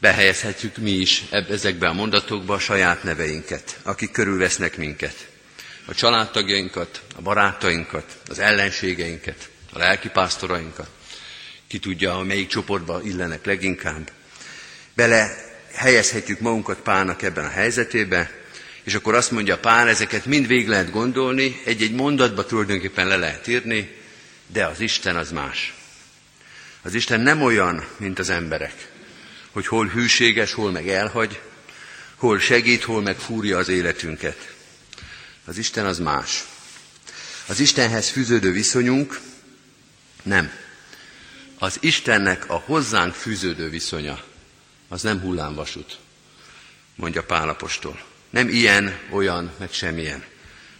Behelyezhetjük 0.01 0.77
mi 0.77 0.91
is 0.91 1.25
ezekbe 1.31 1.89
a 1.89 1.93
mondatokba 1.93 2.55
a 2.55 2.59
saját 2.59 3.03
neveinket, 3.03 3.79
akik 3.83 4.11
körülvesznek 4.11 4.77
minket. 4.77 5.29
A 5.85 5.95
családtagjainkat, 5.95 7.03
a 7.17 7.23
barátainkat, 7.23 8.19
az 8.29 8.39
ellenségeinket, 8.39 9.49
a 9.73 9.79
lelkipásztorainkat. 9.79 10.91
Ki 11.69 11.79
tudja, 11.79 12.19
melyik 12.19 12.49
csoportba 12.49 13.01
illenek 13.05 13.45
leginkább. 13.45 14.11
Bele 14.95 15.45
helyezhetjük 15.73 16.41
magunkat 16.41 16.79
Pálnak 16.79 17.23
ebben 17.23 17.45
a 17.45 17.49
helyzetébe, 17.49 18.31
és 18.83 18.95
akkor 18.95 19.15
azt 19.15 19.31
mondja 19.31 19.59
Pál, 19.59 19.89
ezeket 19.89 20.27
mind 20.27 20.47
végig 20.47 20.69
lehet 20.69 20.91
gondolni, 20.91 21.61
egy-egy 21.65 21.93
mondatba 21.93 22.47
tulajdonképpen 22.47 23.07
le 23.07 23.17
lehet 23.17 23.47
írni, 23.47 23.97
de 24.47 24.67
az 24.67 24.81
Isten 24.81 25.17
az 25.17 25.31
más. 25.31 25.75
Az 26.83 26.95
Isten 26.95 27.21
nem 27.21 27.43
olyan, 27.43 27.87
mint 27.97 28.19
az 28.19 28.31
emberek, 28.31 28.89
hogy 29.51 29.67
hol 29.67 29.87
hűséges, 29.87 30.53
hol 30.53 30.71
meg 30.71 30.89
elhagy, 30.89 31.41
hol 32.15 32.39
segít, 32.39 32.85
hol 32.85 33.03
meg 33.03 33.17
fúrja 33.17 33.59
az 33.59 33.69
életünket. 33.69 34.55
Az 35.45 35.59
Isten 35.59 35.87
az 35.87 35.99
más. 35.99 36.45
Az 37.47 37.61
Istenhez 37.61 38.09
fűződő 38.09 38.53
viszonyunk 38.53 39.21
nem. 40.23 40.51
Az 41.59 41.77
Istennek 41.81 42.51
a 42.51 42.55
hozzánk 42.55 43.15
fűződő 43.15 43.69
viszonya, 43.69 44.23
az 44.89 45.03
nem 45.03 45.21
hullámvasút, 45.21 45.99
mondja 46.95 47.23
Pálapostól. 47.23 48.03
Nem 48.31 48.49
ilyen, 48.49 48.99
olyan, 49.11 49.53
meg 49.59 49.73
semmilyen, 49.73 50.25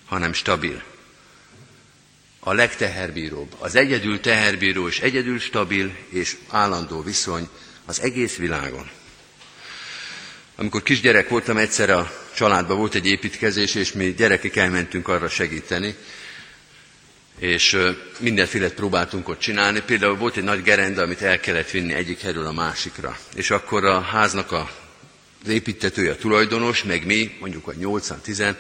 hanem 0.05 0.33
stabil. 0.33 0.83
A 2.41 2.53
legteherbíróbb, 2.53 3.55
az 3.59 3.75
egyedül 3.75 4.21
teherbíró 4.21 4.89
és 4.89 5.01
egyedül 5.01 5.39
stabil 5.39 5.97
és 6.09 6.37
állandó 6.49 7.03
viszony 7.03 7.49
az 7.85 8.01
egész 8.01 8.37
világon. 8.37 8.91
Amikor 10.57 10.83
kisgyerek 10.83 11.29
voltam, 11.29 11.57
egyszer 11.57 11.91
a 11.91 12.13
családban 12.35 12.77
volt 12.77 12.95
egy 12.95 13.07
építkezés, 13.07 13.75
és 13.75 13.93
mi 13.93 14.15
gyerekek 14.15 14.57
elmentünk 14.57 15.09
arra 15.09 15.29
segíteni, 15.29 15.97
és 17.39 17.79
mindenféle 18.19 18.71
próbáltunk 18.71 19.29
ott 19.29 19.39
csinálni. 19.39 19.81
Például 19.87 20.17
volt 20.17 20.37
egy 20.37 20.45
nagy 20.45 20.63
gerenda, 20.63 21.03
amit 21.03 21.23
el 21.23 21.41
kellett 21.41 21.71
vinni 21.71 21.93
egyik 21.93 22.21
helyről 22.21 22.47
a 22.47 22.53
másikra. 22.53 23.19
És 23.35 23.51
akkor 23.51 23.85
a 23.85 24.01
háznak 24.01 24.53
a, 24.53 24.71
az 25.45 25.49
építetője, 25.49 26.11
a 26.11 26.17
tulajdonos, 26.17 26.83
meg 26.83 27.07
mi, 27.07 27.37
mondjuk 27.41 27.69
a 27.69 27.73
8-10, 27.73 28.55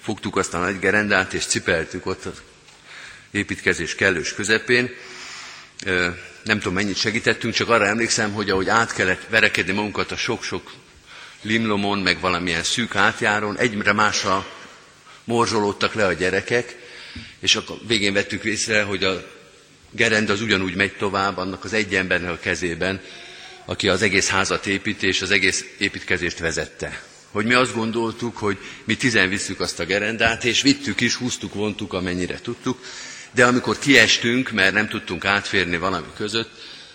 fogtuk 0.00 0.36
azt 0.36 0.54
a 0.54 0.58
nagy 0.58 0.78
gerendát, 0.78 1.32
és 1.32 1.44
cipeltük 1.44 2.06
ott 2.06 2.24
az 2.24 2.42
építkezés 3.30 3.94
kellős 3.94 4.34
közepén. 4.34 4.90
Nem 6.44 6.58
tudom, 6.58 6.74
mennyit 6.74 6.96
segítettünk, 6.96 7.54
csak 7.54 7.68
arra 7.68 7.86
emlékszem, 7.86 8.32
hogy 8.32 8.50
ahogy 8.50 8.68
át 8.68 8.92
kellett 8.94 9.26
verekedni 9.28 9.72
magunkat 9.72 10.12
a 10.12 10.16
sok-sok 10.16 10.72
limlomon, 11.42 11.98
meg 11.98 12.20
valamilyen 12.20 12.62
szűk 12.62 12.94
átjáron, 12.94 13.58
egyre 13.58 13.92
másra 13.92 14.46
morzsolódtak 15.24 15.94
le 15.94 16.06
a 16.06 16.12
gyerekek, 16.12 16.76
és 17.40 17.56
akkor 17.56 17.76
végén 17.86 18.12
vettük 18.12 18.44
észre, 18.44 18.82
hogy 18.82 19.04
a 19.04 19.30
gerend 19.90 20.30
az 20.30 20.40
ugyanúgy 20.40 20.74
megy 20.74 20.92
tovább, 20.96 21.36
annak 21.36 21.64
az 21.64 21.72
egy 21.72 21.94
embernek 21.94 22.30
a 22.30 22.38
kezében, 22.38 23.00
aki 23.64 23.88
az 23.88 24.02
egész 24.02 24.28
házat 24.28 24.66
épít, 24.66 25.02
és 25.02 25.22
az 25.22 25.30
egész 25.30 25.64
építkezést 25.78 26.38
vezette. 26.38 27.02
Hogy 27.30 27.44
mi 27.46 27.54
azt 27.54 27.74
gondoltuk, 27.74 28.36
hogy 28.36 28.58
mi 28.84 28.96
tizen 28.96 29.28
visszük 29.28 29.60
azt 29.60 29.80
a 29.80 29.84
gerendát, 29.84 30.44
és 30.44 30.62
vittük 30.62 31.00
is, 31.00 31.14
húztuk, 31.14 31.54
vontuk, 31.54 31.92
amennyire 31.92 32.40
tudtuk, 32.40 32.78
de 33.34 33.46
amikor 33.46 33.78
kiestünk, 33.78 34.50
mert 34.50 34.72
nem 34.74 34.88
tudtunk 34.88 35.24
átférni 35.24 35.76
valami 35.78 36.06
között, 36.16 36.50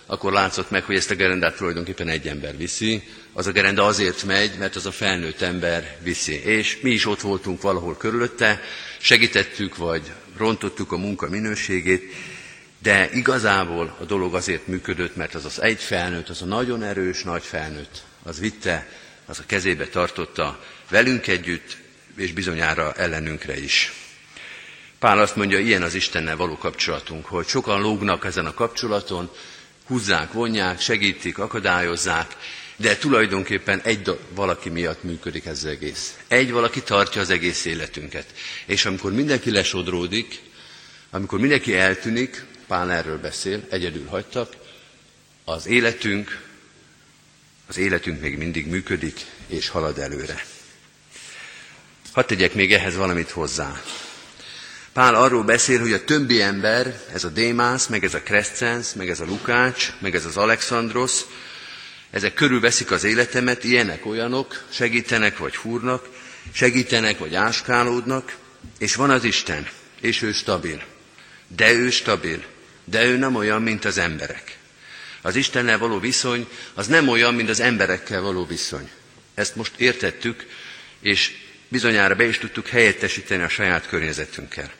akkor 0.06 0.32
látszott 0.32 0.70
meg, 0.70 0.84
hogy 0.84 0.96
ezt 0.96 1.10
a 1.10 1.14
gerendát 1.14 1.56
tulajdonképpen 1.56 2.08
egy 2.08 2.26
ember 2.28 2.56
viszi. 2.56 3.02
Az 3.32 3.46
a 3.46 3.52
gerenda 3.52 3.86
azért 3.86 4.22
megy, 4.24 4.50
mert 4.58 4.76
az 4.76 4.86
a 4.86 4.90
felnőtt 4.92 5.40
ember 5.40 5.96
viszi. 6.02 6.40
És 6.44 6.78
mi 6.82 6.90
is 6.90 7.06
ott 7.06 7.20
voltunk 7.20 7.62
valahol 7.62 7.96
körülötte, 7.96 8.60
segítettük, 8.98 9.76
vagy 9.76 10.12
rontottuk 10.36 10.92
a 10.92 10.96
munka 10.96 11.28
minőségét, 11.28 12.12
de 12.78 13.10
igazából 13.12 13.96
a 14.00 14.04
dolog 14.04 14.34
azért 14.34 14.66
működött, 14.66 15.16
mert 15.16 15.34
az 15.34 15.44
az 15.44 15.62
egy 15.62 15.80
felnőtt, 15.80 16.28
az 16.28 16.42
a 16.42 16.46
nagyon 16.46 16.82
erős, 16.82 17.22
nagy 17.22 17.42
felnőtt, 17.42 18.02
az 18.22 18.40
vitte, 18.40 18.88
az 19.26 19.38
a 19.38 19.46
kezébe 19.46 19.86
tartotta 19.86 20.64
velünk 20.90 21.26
együtt, 21.26 21.76
és 22.16 22.32
bizonyára 22.32 22.92
ellenünkre 22.92 23.58
is. 23.58 23.92
Pál 24.98 25.18
azt 25.18 25.36
mondja, 25.36 25.58
ilyen 25.58 25.82
az 25.82 25.94
Istennel 25.94 26.36
való 26.36 26.56
kapcsolatunk, 26.56 27.26
hogy 27.26 27.46
sokan 27.46 27.80
lógnak 27.80 28.24
ezen 28.24 28.46
a 28.46 28.54
kapcsolaton, 28.54 29.30
húzzák, 29.86 30.32
vonják, 30.32 30.80
segítik, 30.80 31.38
akadályozzák, 31.38 32.36
de 32.76 32.96
tulajdonképpen 32.96 33.80
egy 33.80 34.18
valaki 34.34 34.68
miatt 34.68 35.02
működik 35.02 35.46
ez 35.46 35.56
az 35.56 35.64
egész. 35.64 36.16
Egy 36.28 36.50
valaki 36.50 36.82
tartja 36.82 37.20
az 37.20 37.30
egész 37.30 37.64
életünket. 37.64 38.26
És 38.66 38.84
amikor 38.84 39.12
mindenki 39.12 39.50
lesodródik, 39.50 40.40
amikor 41.10 41.40
mindenki 41.40 41.74
eltűnik, 41.74 42.44
Pál 42.66 42.92
erről 42.92 43.18
beszél, 43.18 43.66
egyedül 43.70 44.06
hagytak, 44.06 44.52
az 45.44 45.66
életünk, 45.66 46.42
az 47.66 47.76
életünk 47.76 48.20
még 48.20 48.36
mindig 48.36 48.66
működik 48.66 49.20
és 49.46 49.68
halad 49.68 49.98
előre. 49.98 50.44
Hadd 52.12 52.26
tegyek 52.26 52.54
még 52.54 52.72
ehhez 52.72 52.96
valamit 52.96 53.30
hozzá. 53.30 53.82
Pál 54.92 55.14
arról 55.14 55.42
beszél, 55.42 55.80
hogy 55.80 55.92
a 55.92 56.04
többi 56.04 56.42
ember, 56.42 57.00
ez 57.12 57.24
a 57.24 57.28
Démász, 57.28 57.86
meg 57.86 58.04
ez 58.04 58.14
a 58.14 58.22
Crescens, 58.22 58.92
meg 58.92 59.08
ez 59.08 59.20
a 59.20 59.24
Lukács, 59.24 59.92
meg 60.00 60.14
ez 60.14 60.24
az 60.24 60.36
Alexandros, 60.36 61.20
ezek 62.10 62.34
körülveszik 62.34 62.90
az 62.90 63.04
életemet, 63.04 63.64
ilyenek, 63.64 64.06
olyanok, 64.06 64.64
segítenek 64.70 65.38
vagy 65.38 65.56
fúrnak, 65.56 66.08
segítenek 66.52 67.18
vagy 67.18 67.34
áskálódnak, 67.34 68.36
és 68.78 68.94
van 68.94 69.10
az 69.10 69.24
Isten, 69.24 69.68
és 70.00 70.22
ő 70.22 70.32
stabil. 70.32 70.82
De 71.48 71.72
ő 71.72 71.90
stabil, 71.90 72.44
de 72.84 73.04
ő 73.04 73.16
nem 73.16 73.34
olyan, 73.34 73.62
mint 73.62 73.84
az 73.84 73.98
emberek. 73.98 74.56
Az 75.22 75.36
Istennel 75.36 75.78
való 75.78 75.98
viszony 75.98 76.48
az 76.74 76.86
nem 76.86 77.08
olyan, 77.08 77.34
mint 77.34 77.48
az 77.48 77.60
emberekkel 77.60 78.20
való 78.20 78.46
viszony. 78.46 78.90
Ezt 79.34 79.56
most 79.56 79.72
értettük, 79.76 80.46
és 81.00 81.32
bizonyára 81.68 82.14
be 82.14 82.24
is 82.24 82.38
tudtuk 82.38 82.68
helyettesíteni 82.68 83.42
a 83.42 83.48
saját 83.48 83.86
környezetünkkel. 83.86 84.70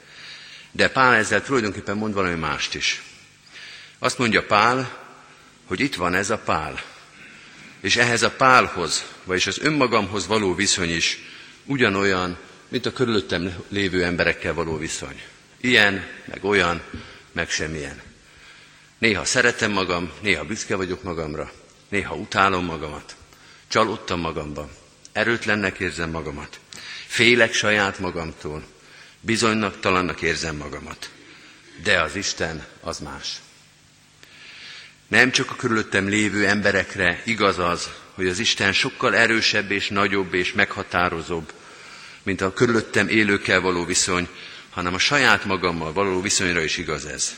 De 0.73 0.89
Pál 0.89 1.15
ezzel 1.15 1.43
tulajdonképpen 1.43 1.97
mond 1.97 2.15
valami 2.15 2.35
mást 2.35 2.75
is. 2.75 3.03
Azt 3.99 4.19
mondja 4.19 4.47
Pál, 4.47 5.05
hogy 5.65 5.81
itt 5.81 5.95
van 5.95 6.15
ez 6.15 6.31
a 6.31 6.39
Pál. 6.39 6.83
És 7.87 7.97
ehhez 7.97 8.23
a 8.23 8.31
Pálhoz, 8.31 9.05
vagyis 9.25 9.47
az 9.47 9.59
önmagamhoz 9.59 10.27
való 10.27 10.55
viszony 10.55 10.91
is 10.91 11.19
ugyanolyan, 11.65 12.39
mint 12.69 12.87
a 12.87 12.93
körülöttem 12.93 13.63
lévő 13.69 14.05
emberekkel 14.05 14.55
való 14.55 14.77
viszony. 14.77 15.23
Ilyen, 15.61 16.07
meg 16.25 16.45
olyan, 16.45 16.83
meg 17.33 17.51
semmilyen. 17.51 18.03
Néha 18.99 19.25
szeretem 19.25 19.73
magam, 19.73 20.13
néha 20.21 20.45
büszke 20.45 20.77
vagyok 20.77 21.03
magamra, 21.03 21.53
néha 21.89 22.15
utálom 22.15 22.65
magamat, 22.65 23.17
csalódtam 23.69 24.21
magamban, 24.21 24.71
erőtlennek 25.13 25.79
érzem 25.79 26.11
magamat, 26.11 26.61
félek 27.07 27.53
saját 27.53 27.99
magamtól, 27.99 28.65
Bizonynak, 29.21 29.81
talannak 29.81 30.23
érzem 30.23 30.57
magamat. 30.57 31.11
De 31.83 32.01
az 32.01 32.17
Isten 32.17 32.67
az 32.81 32.99
más. 32.99 33.41
Nem 35.09 35.31
csak 35.31 35.51
a 35.51 35.57
körülöttem 35.57 36.09
lévő 36.09 36.47
emberekre 36.47 37.23
igaz 37.25 37.59
az, 37.59 37.91
hogy 38.15 38.27
az 38.29 38.39
Isten 38.39 38.73
sokkal 38.73 39.15
erősebb 39.15 39.71
és 39.71 39.89
nagyobb 39.89 40.35
és 40.35 40.53
meghatározóbb, 40.53 41.53
mint 42.23 42.41
a 42.41 42.53
körülöttem 42.53 43.09
élőkkel 43.09 43.61
való 43.61 43.85
viszony, 43.85 44.29
hanem 44.71 44.95
a 44.95 44.99
saját 44.99 45.45
magammal 45.45 45.93
való 45.93 46.21
viszonyra 46.21 46.61
is 46.61 46.77
igaz 46.77 47.07
ez. 47.07 47.35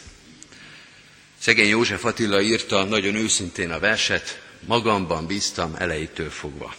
Szegény 1.39 1.69
József 1.69 2.05
Attila 2.05 2.41
írta 2.41 2.85
nagyon 2.85 3.15
őszintén 3.15 3.71
a 3.71 3.79
verset, 3.79 4.43
magamban 4.67 5.27
bíztam 5.27 5.75
elejétől 5.79 6.31
fogva. 6.31 6.75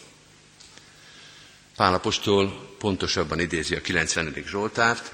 Pálapostól 1.76 2.76
pontosabban 2.78 3.40
idézi 3.40 3.76
a 3.76 3.82
90. 3.82 4.34
Zsoltárt, 4.48 5.14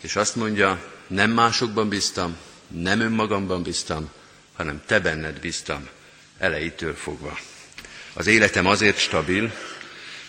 és 0.00 0.16
azt 0.16 0.36
mondja, 0.36 0.92
nem 1.06 1.30
másokban 1.30 1.88
bíztam, 1.88 2.36
nem 2.68 3.00
önmagamban 3.00 3.62
bíztam, 3.62 4.10
hanem 4.56 4.82
te 4.86 5.00
benned 5.00 5.40
bíztam 5.40 5.88
elejétől 6.38 6.94
fogva. 6.94 7.38
Az 8.12 8.26
életem 8.26 8.66
azért 8.66 8.98
stabil, 8.98 9.52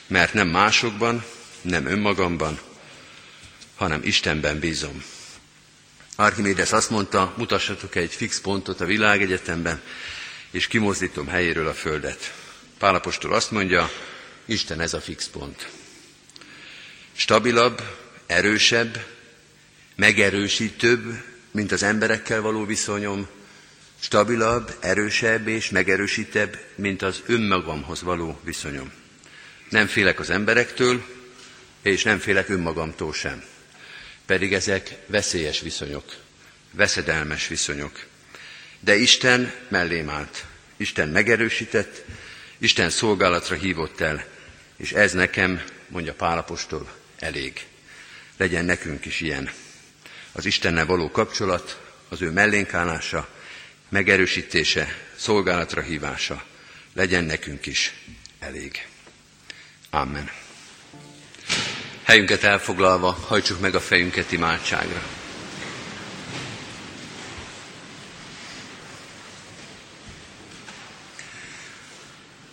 mert 0.08 0.34
nem 0.34 0.48
másokban, 0.48 1.24
nem 1.62 1.86
önmagamban, 1.86 2.60
hanem 3.76 4.02
Istenben 4.04 4.60
bízom. 4.60 5.04
Archimedes 6.16 6.72
azt 6.72 6.90
mondta, 6.90 7.34
mutassatok 7.38 7.96
egy 7.96 8.14
fix 8.14 8.42
pontot 8.42 8.82
a 8.82 8.86
világegyetemben, 8.86 9.82
és 10.52 10.68
kimozdítom 10.68 11.28
helyéről 11.28 11.68
a 11.68 11.74
földet. 11.74 12.34
Pálapostól 12.78 13.34
azt 13.34 13.52
mondja, 13.52 13.92
Isten 14.46 14.80
ez 14.80 14.94
a 14.94 15.02
fix 15.02 15.28
pont. 15.28 15.70
Stabilabb, 17.16 17.82
erősebb, 18.26 19.06
megerősítőbb, 19.96 21.24
mint 21.52 21.72
az 21.72 21.84
emberekkel 21.84 22.42
való 22.42 22.66
viszonyom, 22.66 23.28
stabilabb, 24.04 24.76
erősebb 24.80 25.48
és 25.48 25.70
megerősítebb, 25.70 26.60
mint 26.76 27.02
az 27.02 27.22
önmagamhoz 27.26 28.02
való 28.02 28.40
viszonyom. 28.44 28.92
Nem 29.70 29.88
félek 29.88 30.20
az 30.20 30.30
emberektől, 30.30 31.04
és 31.82 32.04
nem 32.04 32.20
félek 32.20 32.50
önmagamtól 32.50 33.14
sem. 33.14 33.44
Pedig 34.26 34.54
ezek 34.54 34.96
veszélyes 35.06 35.60
viszonyok, 35.60 36.16
veszedelmes 36.72 37.48
viszonyok. 37.48 38.06
De 38.80 38.96
Isten 38.96 39.54
mellém 39.68 40.10
állt, 40.10 40.46
Isten 40.78 41.10
megerősített, 41.10 42.04
Isten 42.58 42.90
szolgálatra 42.90 43.56
hívott 43.56 44.02
el, 44.02 44.26
és 44.78 44.92
ez 44.92 45.14
nekem, 45.14 45.64
mondja 45.88 46.14
Pálapostól, 46.14 46.94
elég. 47.20 47.66
Legyen 48.38 48.66
nekünk 48.66 49.06
is 49.06 49.22
ilyen. 49.22 49.52
Az 50.32 50.46
Istennel 50.46 50.86
való 50.86 51.12
kapcsolat, 51.12 51.82
az 52.10 52.22
ő 52.22 52.32
mellénkálása, 52.32 53.42
megerősítése, 53.94 54.96
szolgálatra 55.16 55.82
hívása 55.82 56.44
legyen 56.94 57.24
nekünk 57.24 57.66
is 57.66 57.94
elég. 58.40 58.88
Amen. 59.90 60.30
Helyünket 62.04 62.44
elfoglalva, 62.44 63.12
hajtsuk 63.12 63.60
meg 63.60 63.76
a 63.76 63.80
fejünket 63.80 64.32
imádságra. 64.32 65.02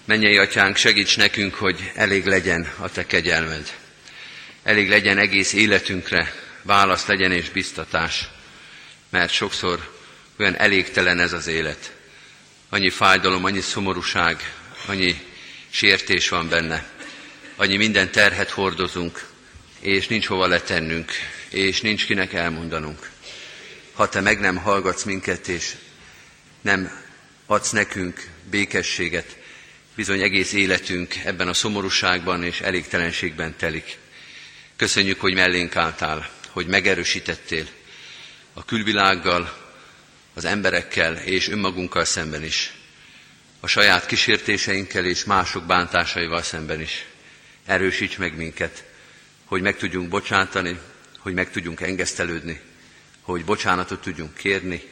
Mennyei 0.04 0.38
atyánk, 0.38 0.76
segíts 0.76 1.16
nekünk, 1.16 1.54
hogy 1.54 1.92
elég 1.94 2.26
legyen 2.26 2.72
a 2.78 2.90
te 2.90 3.06
kegyelmed. 3.06 3.76
Elég 4.62 4.88
legyen 4.88 5.18
egész 5.18 5.52
életünkre, 5.52 6.32
válasz 6.62 7.06
legyen 7.06 7.32
és 7.32 7.50
biztatás. 7.50 8.28
Mert 9.10 9.32
sokszor 9.32 9.99
olyan 10.40 10.58
elégtelen 10.58 11.18
ez 11.18 11.32
az 11.32 11.46
élet. 11.46 11.92
Annyi 12.68 12.90
fájdalom, 12.90 13.44
annyi 13.44 13.60
szomorúság, 13.60 14.54
annyi 14.86 15.20
sértés 15.70 16.28
van 16.28 16.48
benne. 16.48 16.90
Annyi 17.56 17.76
minden 17.76 18.10
terhet 18.10 18.50
hordozunk, 18.50 19.26
és 19.80 20.06
nincs 20.08 20.26
hova 20.26 20.46
letennünk, 20.46 21.12
és 21.50 21.80
nincs 21.80 22.06
kinek 22.06 22.32
elmondanunk. 22.32 23.10
Ha 23.92 24.08
te 24.08 24.20
meg 24.20 24.40
nem 24.40 24.56
hallgatsz 24.56 25.02
minket, 25.02 25.48
és 25.48 25.72
nem 26.60 27.02
adsz 27.46 27.70
nekünk 27.70 28.28
békességet, 28.50 29.36
bizony 29.94 30.22
egész 30.22 30.52
életünk 30.52 31.14
ebben 31.24 31.48
a 31.48 31.54
szomorúságban 31.54 32.44
és 32.44 32.60
elégtelenségben 32.60 33.56
telik. 33.56 33.98
Köszönjük, 34.76 35.20
hogy 35.20 35.34
mellénk 35.34 35.76
álltál, 35.76 36.30
hogy 36.48 36.66
megerősítettél 36.66 37.66
a 38.52 38.64
külvilággal, 38.64 39.69
az 40.40 40.46
emberekkel 40.46 41.16
és 41.16 41.48
önmagunkkal 41.48 42.04
szemben 42.04 42.44
is, 42.44 42.72
a 43.60 43.66
saját 43.66 44.06
kísértéseinkkel 44.06 45.04
és 45.04 45.24
mások 45.24 45.64
bántásaival 45.64 46.42
szemben 46.42 46.80
is. 46.80 47.04
Erősíts 47.64 48.18
meg 48.18 48.36
minket, 48.36 48.84
hogy 49.44 49.62
meg 49.62 49.76
tudjunk 49.76 50.08
bocsátani, 50.08 50.78
hogy 51.18 51.34
meg 51.34 51.50
tudjunk 51.50 51.80
engesztelődni, 51.80 52.60
hogy 53.20 53.44
bocsánatot 53.44 54.00
tudjunk 54.00 54.34
kérni, 54.34 54.82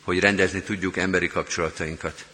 hogy 0.00 0.20
rendezni 0.20 0.62
tudjuk 0.62 0.96
emberi 0.96 1.28
kapcsolatainkat. 1.28 2.24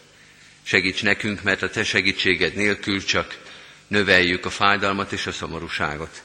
Segíts 0.63 1.03
nekünk, 1.03 1.43
mert 1.43 1.63
a 1.63 1.71
Te 1.71 1.85
segítséged 1.85 2.55
nélkül 2.55 3.05
csak 3.05 3.39
növeljük 3.87 4.45
a 4.45 4.51
fájdalmat 4.51 5.13
és 5.13 5.27
a 5.27 5.33
szomorúságot. 5.33 6.23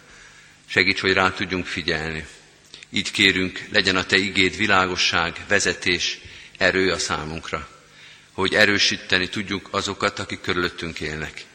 Segíts, 0.66 1.00
hogy 1.00 1.14
rá 1.14 1.32
tudjunk 1.32 1.66
figyelni. 1.66 2.26
Így 2.94 3.12
kérünk, 3.12 3.68
legyen 3.72 3.96
a 3.96 4.06
Te 4.06 4.18
igéd 4.18 4.58
világosság, 4.58 5.46
vezetés, 5.48 6.20
erő 6.62 6.92
a 6.92 6.98
számunkra, 6.98 7.68
hogy 8.32 8.54
erősíteni 8.54 9.30
tudjuk 9.30 9.68
azokat, 9.72 10.20
akik 10.20 10.42
körülöttünk 10.42 11.00
élnek. 11.00 11.46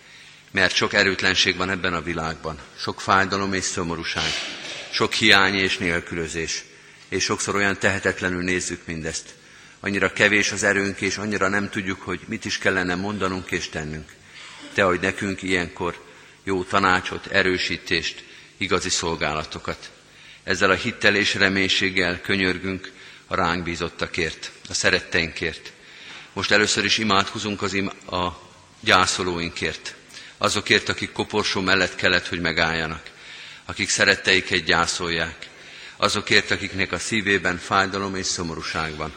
Mert 0.50 0.74
sok 0.74 0.92
erőtlenség 0.92 1.56
van 1.56 1.70
ebben 1.70 1.94
a 1.94 2.02
világban, 2.02 2.58
sok 2.78 3.00
fájdalom 3.00 3.52
és 3.52 3.64
szomorúság, 3.64 4.30
sok 4.90 5.12
hiány 5.12 5.54
és 5.54 5.78
nélkülözés, 5.78 6.64
és 7.08 7.24
sokszor 7.24 7.54
olyan 7.54 7.78
tehetetlenül 7.78 8.42
nézzük 8.42 8.86
mindezt. 8.86 9.34
Annyira 9.80 10.12
kevés 10.12 10.52
az 10.52 10.62
erőnk, 10.62 11.00
és 11.00 11.16
annyira 11.16 11.48
nem 11.48 11.70
tudjuk, 11.70 12.00
hogy 12.02 12.20
mit 12.26 12.44
is 12.44 12.58
kellene 12.58 12.94
mondanunk 12.94 13.50
és 13.50 13.68
tennünk. 13.68 14.12
Te 14.74 14.84
adj 14.84 15.04
nekünk 15.06 15.42
ilyenkor 15.42 16.04
jó 16.44 16.64
tanácsot, 16.64 17.26
erősítést, 17.26 18.24
igazi 18.56 18.88
szolgálatokat. 18.90 19.90
Ezzel 20.44 20.70
a 20.70 20.74
hittel 20.74 21.14
és 21.14 21.34
reménységgel 21.34 22.20
könyörgünk 22.20 22.94
a 23.26 23.34
ránk 23.34 23.62
bízottakért, 23.62 24.50
a 24.68 24.74
szeretteinkért. 24.74 25.72
Most 26.32 26.50
először 26.50 26.84
is 26.84 26.98
imádkozunk 26.98 27.62
az 27.62 27.72
im- 27.72 28.10
a 28.12 28.40
gyászolóinkért, 28.80 29.94
azokért, 30.38 30.88
akik 30.88 31.12
koporsó 31.12 31.60
mellett 31.60 31.94
kellett, 31.94 32.28
hogy 32.28 32.40
megálljanak, 32.40 33.10
akik 33.64 33.88
szeretteiket 33.88 34.64
gyászolják, 34.64 35.48
azokért, 35.96 36.50
akiknek 36.50 36.92
a 36.92 36.98
szívében 36.98 37.58
fájdalom 37.58 38.14
és 38.14 38.26
szomorúság 38.26 38.96
van. 38.96 39.14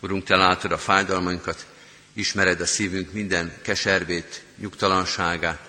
Urunk, 0.00 0.24
Te 0.24 0.36
látod 0.36 0.72
a 0.72 0.78
fájdalmainkat, 0.78 1.66
ismered 2.12 2.60
a 2.60 2.66
szívünk 2.66 3.12
minden 3.12 3.52
keservét, 3.62 4.42
nyugtalanságát, 4.56 5.60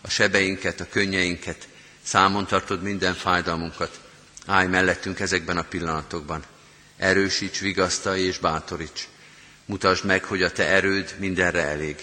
a 0.00 0.08
sebeinket, 0.10 0.80
a 0.80 0.86
könnyeinket, 0.90 1.68
számon 2.02 2.46
tartod 2.46 2.82
minden 2.82 3.14
fájdalmunkat. 3.14 4.00
Állj 4.46 4.66
mellettünk 4.66 5.20
ezekben 5.20 5.56
a 5.56 5.62
pillanatokban. 5.62 6.44
Erősíts, 6.98 7.58
vigasztalj 7.58 8.22
és 8.22 8.38
bátoríts. 8.38 9.08
Mutasd 9.64 10.04
meg, 10.04 10.24
hogy 10.24 10.42
a 10.42 10.50
Te 10.52 10.66
erőd 10.66 11.14
mindenre 11.18 11.62
elég. 11.62 11.96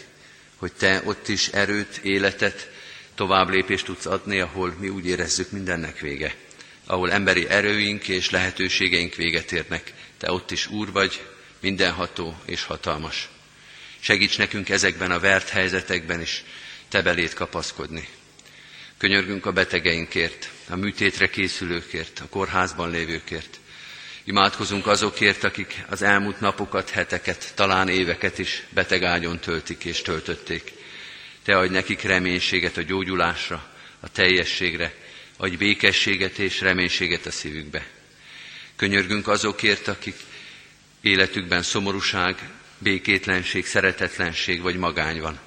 Hogy 0.56 0.72
Te 0.74 1.02
ott 1.06 1.28
is 1.28 1.48
erőt, 1.48 1.98
életet, 1.98 2.70
tovább 3.16 3.50
lépést 3.50 3.86
tudsz 3.86 4.06
adni, 4.06 4.40
ahol 4.40 4.76
mi 4.80 4.90
úgy 4.90 5.06
érezzük 5.06 5.52
mindennek 5.52 6.00
vége. 6.00 6.36
Ahol 6.86 7.12
emberi 7.12 7.50
erőink 7.50 8.08
és 8.08 8.30
lehetőségeink 8.30 9.16
véget 9.16 9.52
érnek. 9.52 9.94
Te 10.18 10.32
ott 10.32 10.52
is 10.52 10.68
Úr 10.68 10.92
vagy, 10.92 11.26
mindenható 11.60 12.40
és 12.46 12.64
hatalmas. 12.64 13.30
Segíts 14.00 14.38
nekünk 14.38 14.70
ezekben 14.70 15.12
a 15.12 15.20
vert 15.20 15.50
helyzetekben 15.50 16.22
is 16.22 16.44
Te 16.90 17.02
belét 17.02 17.34
kapaszkodni. 17.34 18.08
Könyörgünk 18.98 19.46
a 19.46 19.52
betegeinkért, 19.52 20.50
a 20.70 20.76
műtétre 20.76 21.30
készülőkért, 21.30 22.20
a 22.20 22.30
kórházban 22.30 22.90
lévőkért. 22.90 23.60
Imádkozunk 24.26 24.88
azokért, 24.88 25.44
akik 25.44 25.84
az 25.90 26.02
elmúlt 26.02 26.40
napokat, 26.40 26.90
heteket, 26.90 27.52
talán 27.56 27.90
éveket 27.90 28.40
is 28.40 28.64
betegágyon 28.70 29.40
töltik 29.40 29.86
és 29.86 30.02
töltötték. 30.02 30.72
Te 31.44 31.58
adj 31.58 31.74
nekik 31.74 32.02
reménységet 32.02 32.78
a 32.78 32.82
gyógyulásra, 32.82 33.68
a 34.00 34.10
teljességre, 34.12 34.94
adj 35.38 35.56
békességet 35.56 36.38
és 36.38 36.62
reménységet 36.62 37.26
a 37.26 37.32
szívükbe. 37.32 37.88
Könyörgünk 38.76 39.28
azokért, 39.28 39.88
akik 39.88 40.16
életükben 41.02 41.62
szomorúság, 41.62 42.50
békétlenség, 42.78 43.66
szeretetlenség 43.66 44.62
vagy 44.62 44.76
magány 44.76 45.22
van, 45.22 45.40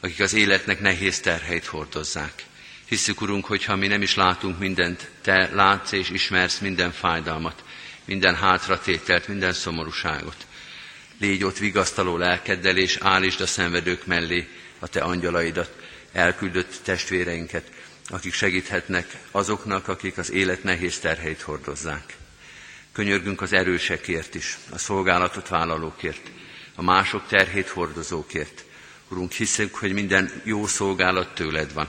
akik 0.00 0.20
az 0.20 0.34
életnek 0.34 0.80
nehéz 0.80 1.20
terheit 1.20 1.64
hordozzák. 1.64 2.44
Hiszük, 2.88 3.20
Urunk, 3.20 3.44
hogy 3.44 3.64
ha 3.64 3.76
mi 3.76 3.86
nem 3.86 4.02
is 4.02 4.14
látunk 4.14 4.58
mindent, 4.58 5.10
Te 5.22 5.50
látsz 5.54 5.92
és 5.92 6.10
ismersz 6.10 6.58
minden 6.58 6.92
fájdalmat, 6.92 7.62
minden 8.08 8.34
hátratételt, 8.34 9.28
minden 9.28 9.52
szomorúságot. 9.52 10.46
Légy 11.20 11.44
ott 11.44 11.58
vigasztaló 11.58 12.16
lelkeddel, 12.16 12.76
és 12.76 12.96
állítsd 13.00 13.40
a 13.40 13.46
szenvedők 13.46 14.06
mellé 14.06 14.48
a 14.78 14.88
Te 14.88 15.00
angyalaidat, 15.00 15.70
elküldött 16.12 16.80
testvéreinket, 16.82 17.70
akik 18.08 18.32
segíthetnek 18.32 19.16
azoknak, 19.30 19.88
akik 19.88 20.18
az 20.18 20.30
élet 20.30 20.62
nehéz 20.62 20.98
terheit 20.98 21.40
hordozzák. 21.40 22.16
Könyörgünk 22.92 23.40
az 23.40 23.52
erősekért 23.52 24.34
is, 24.34 24.58
a 24.70 24.78
szolgálatot 24.78 25.48
vállalókért, 25.48 26.30
a 26.74 26.82
mások 26.82 27.26
terhét 27.26 27.68
hordozókért. 27.68 28.64
Urunk, 29.08 29.32
hiszünk, 29.32 29.74
hogy 29.74 29.92
minden 29.92 30.42
jó 30.44 30.66
szolgálat 30.66 31.34
tőled 31.34 31.72
van. 31.72 31.88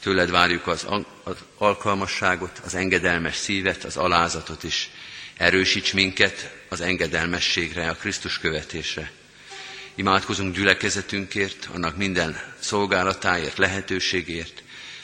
Tőled 0.00 0.30
várjuk 0.30 0.66
az, 0.66 0.86
az 1.22 1.36
alkalmasságot, 1.56 2.60
az 2.64 2.74
engedelmes 2.74 3.36
szívet, 3.36 3.84
az 3.84 3.96
alázatot 3.96 4.62
is. 4.64 4.90
Erősíts 5.36 5.92
minket 5.92 6.54
az 6.68 6.80
engedelmességre, 6.80 7.88
a 7.88 7.94
Krisztus 7.94 8.38
követésre. 8.38 9.10
Imádkozunk 9.94 10.54
gyülekezetünkért, 10.54 11.68
annak 11.72 11.96
minden 11.96 12.54
szolgálatáért, 12.58 13.58
lehetőségért. 13.58 14.62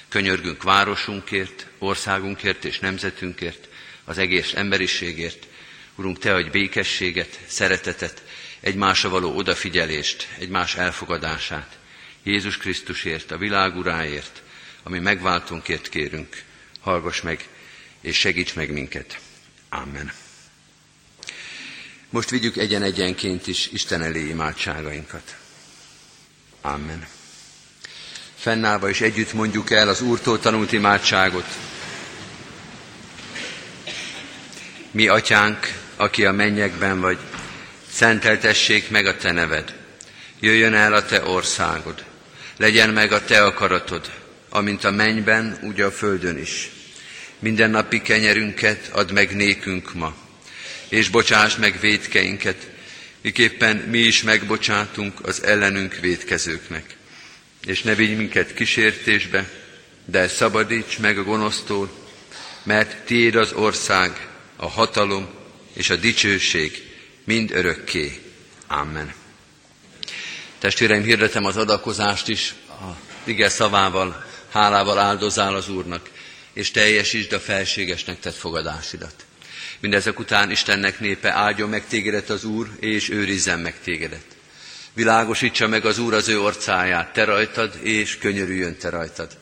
Könyörgünk 0.09 0.63
városunkért, 0.63 1.67
országunkért 1.79 2.65
és 2.65 2.79
nemzetünkért, 2.79 3.69
az 4.05 4.19
egész 4.19 4.55
emberiségért. 4.55 5.47
Urunk, 5.95 6.19
Te 6.19 6.35
adj 6.35 6.49
békességet, 6.49 7.39
szeretetet, 7.47 8.23
egymásra 8.61 9.09
való 9.09 9.37
odafigyelést, 9.37 10.29
egymás 10.39 10.75
elfogadását. 10.75 11.79
Jézus 12.23 12.57
Krisztusért, 12.57 13.31
a 13.31 13.39
világ 13.39 13.77
uráért, 13.77 14.43
ami 14.83 14.99
megváltunkért 14.99 15.89
kérünk, 15.89 16.43
hallgass 16.81 17.21
meg 17.21 17.49
és 18.01 18.19
segíts 18.19 18.55
meg 18.55 18.73
minket. 18.73 19.19
Amen. 19.69 20.13
Most 22.11 22.31
vigyük 22.31 22.57
egyen-egyenként 22.57 23.47
is 23.47 23.67
Isten 23.73 24.03
elé 24.03 24.29
imádságainkat. 24.29 25.37
Amen. 26.61 27.07
Fennállva 28.35 28.89
és 28.89 29.01
együtt 29.01 29.33
mondjuk 29.33 29.71
el 29.71 29.89
az 29.89 30.01
Úrtól 30.01 30.41
tanult 30.41 30.73
imádságot. 30.73 31.47
Mi, 34.91 35.09
Atyánk, 35.09 35.73
aki 35.97 36.25
a 36.25 36.33
mennyekben 36.33 37.01
vagy, 37.01 37.19
szenteltessék 37.91 38.91
meg 38.91 39.07
a 39.07 39.17
Te 39.17 39.33
neved. 39.33 39.75
Jöjjön 40.41 40.75
el 40.75 40.95
a 40.95 41.05
Te 41.05 41.25
országod. 41.25 42.05
Legyen 42.57 42.91
meg 42.91 43.13
a 43.13 43.25
Te 43.25 43.45
akaratod, 43.45 44.13
amint 44.49 44.85
a 44.85 44.91
mennyben, 44.91 45.59
úgy 45.63 45.81
a 45.81 45.91
földön 45.91 46.39
is. 46.39 46.71
Minden 47.39 47.71
napi 47.71 48.03
kenyerünket 48.03 48.89
add 48.93 49.13
meg 49.13 49.37
nékünk 49.37 49.95
ma, 49.95 50.15
és 50.89 51.09
bocsáss 51.09 51.57
meg 51.57 51.81
védkeinket, 51.81 52.71
miképpen 53.21 53.77
mi 53.77 53.99
is 53.99 54.23
megbocsátunk 54.23 55.27
az 55.27 55.43
ellenünk 55.43 55.95
védkezőknek. 55.95 56.97
És 57.67 57.83
ne 57.83 57.95
vigy 57.95 58.17
minket 58.17 58.55
kísértésbe, 58.55 59.51
de 60.05 60.29
szabadíts 60.29 60.99
meg 60.99 61.19
a 61.19 61.23
gonosztól, 61.23 61.91
mert 62.63 63.05
tiéd 63.05 63.35
az 63.35 63.53
ország, 63.53 64.29
a 64.57 64.69
hatalom 64.69 65.29
és 65.73 65.91
a 65.91 65.97
dicsőség 65.97 66.83
mind 67.25 67.51
örökké. 67.51 68.21
Amen. 68.67 69.15
Testvéreim, 70.59 71.03
hirdetem 71.03 71.45
az 71.45 71.57
adakozást 71.57 72.29
is, 72.29 72.55
a 72.69 72.97
ige 73.25 73.49
szavával, 73.49 74.27
hálával 74.51 74.99
áldozál 74.99 75.55
az 75.55 75.69
Úrnak, 75.69 76.11
és 76.59 76.71
teljesítsd 76.71 77.33
a 77.33 77.41
felségesnek 77.41 78.21
tett 78.21 78.35
fogadásidat. 78.35 79.15
Mindezek 79.81 80.19
után 80.19 80.51
Istennek 80.51 81.01
népe 81.01 81.33
áldjon 81.33 81.69
meg 81.69 81.87
tégedet 81.87 82.31
az 82.31 82.45
Úr, 82.45 82.69
és 82.81 83.11
őrizzen 83.11 83.59
meg 83.59 83.81
tégedet. 83.85 84.25
Világosítsa 84.93 85.69
meg 85.69 85.85
az 85.85 85.99
Úr 85.99 86.15
az 86.15 86.29
ő 86.29 86.41
orcáját, 86.41 87.13
te 87.13 87.25
rajtad, 87.25 87.79
és 87.83 88.19
könyörüljön 88.19 88.77
te 88.77 88.89
rajtad. 88.89 89.39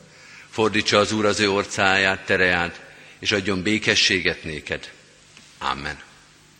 Fordítsa 0.51 0.99
az 0.99 1.13
Úr 1.13 1.25
az 1.25 1.41
ő 1.41 1.51
orcáját, 1.51 2.25
te 2.27 2.37
reád, 2.37 2.81
és 3.19 3.33
adjon 3.33 3.63
békességet 3.63 4.45
néked. 4.45 4.91
Amen. 5.59 6.06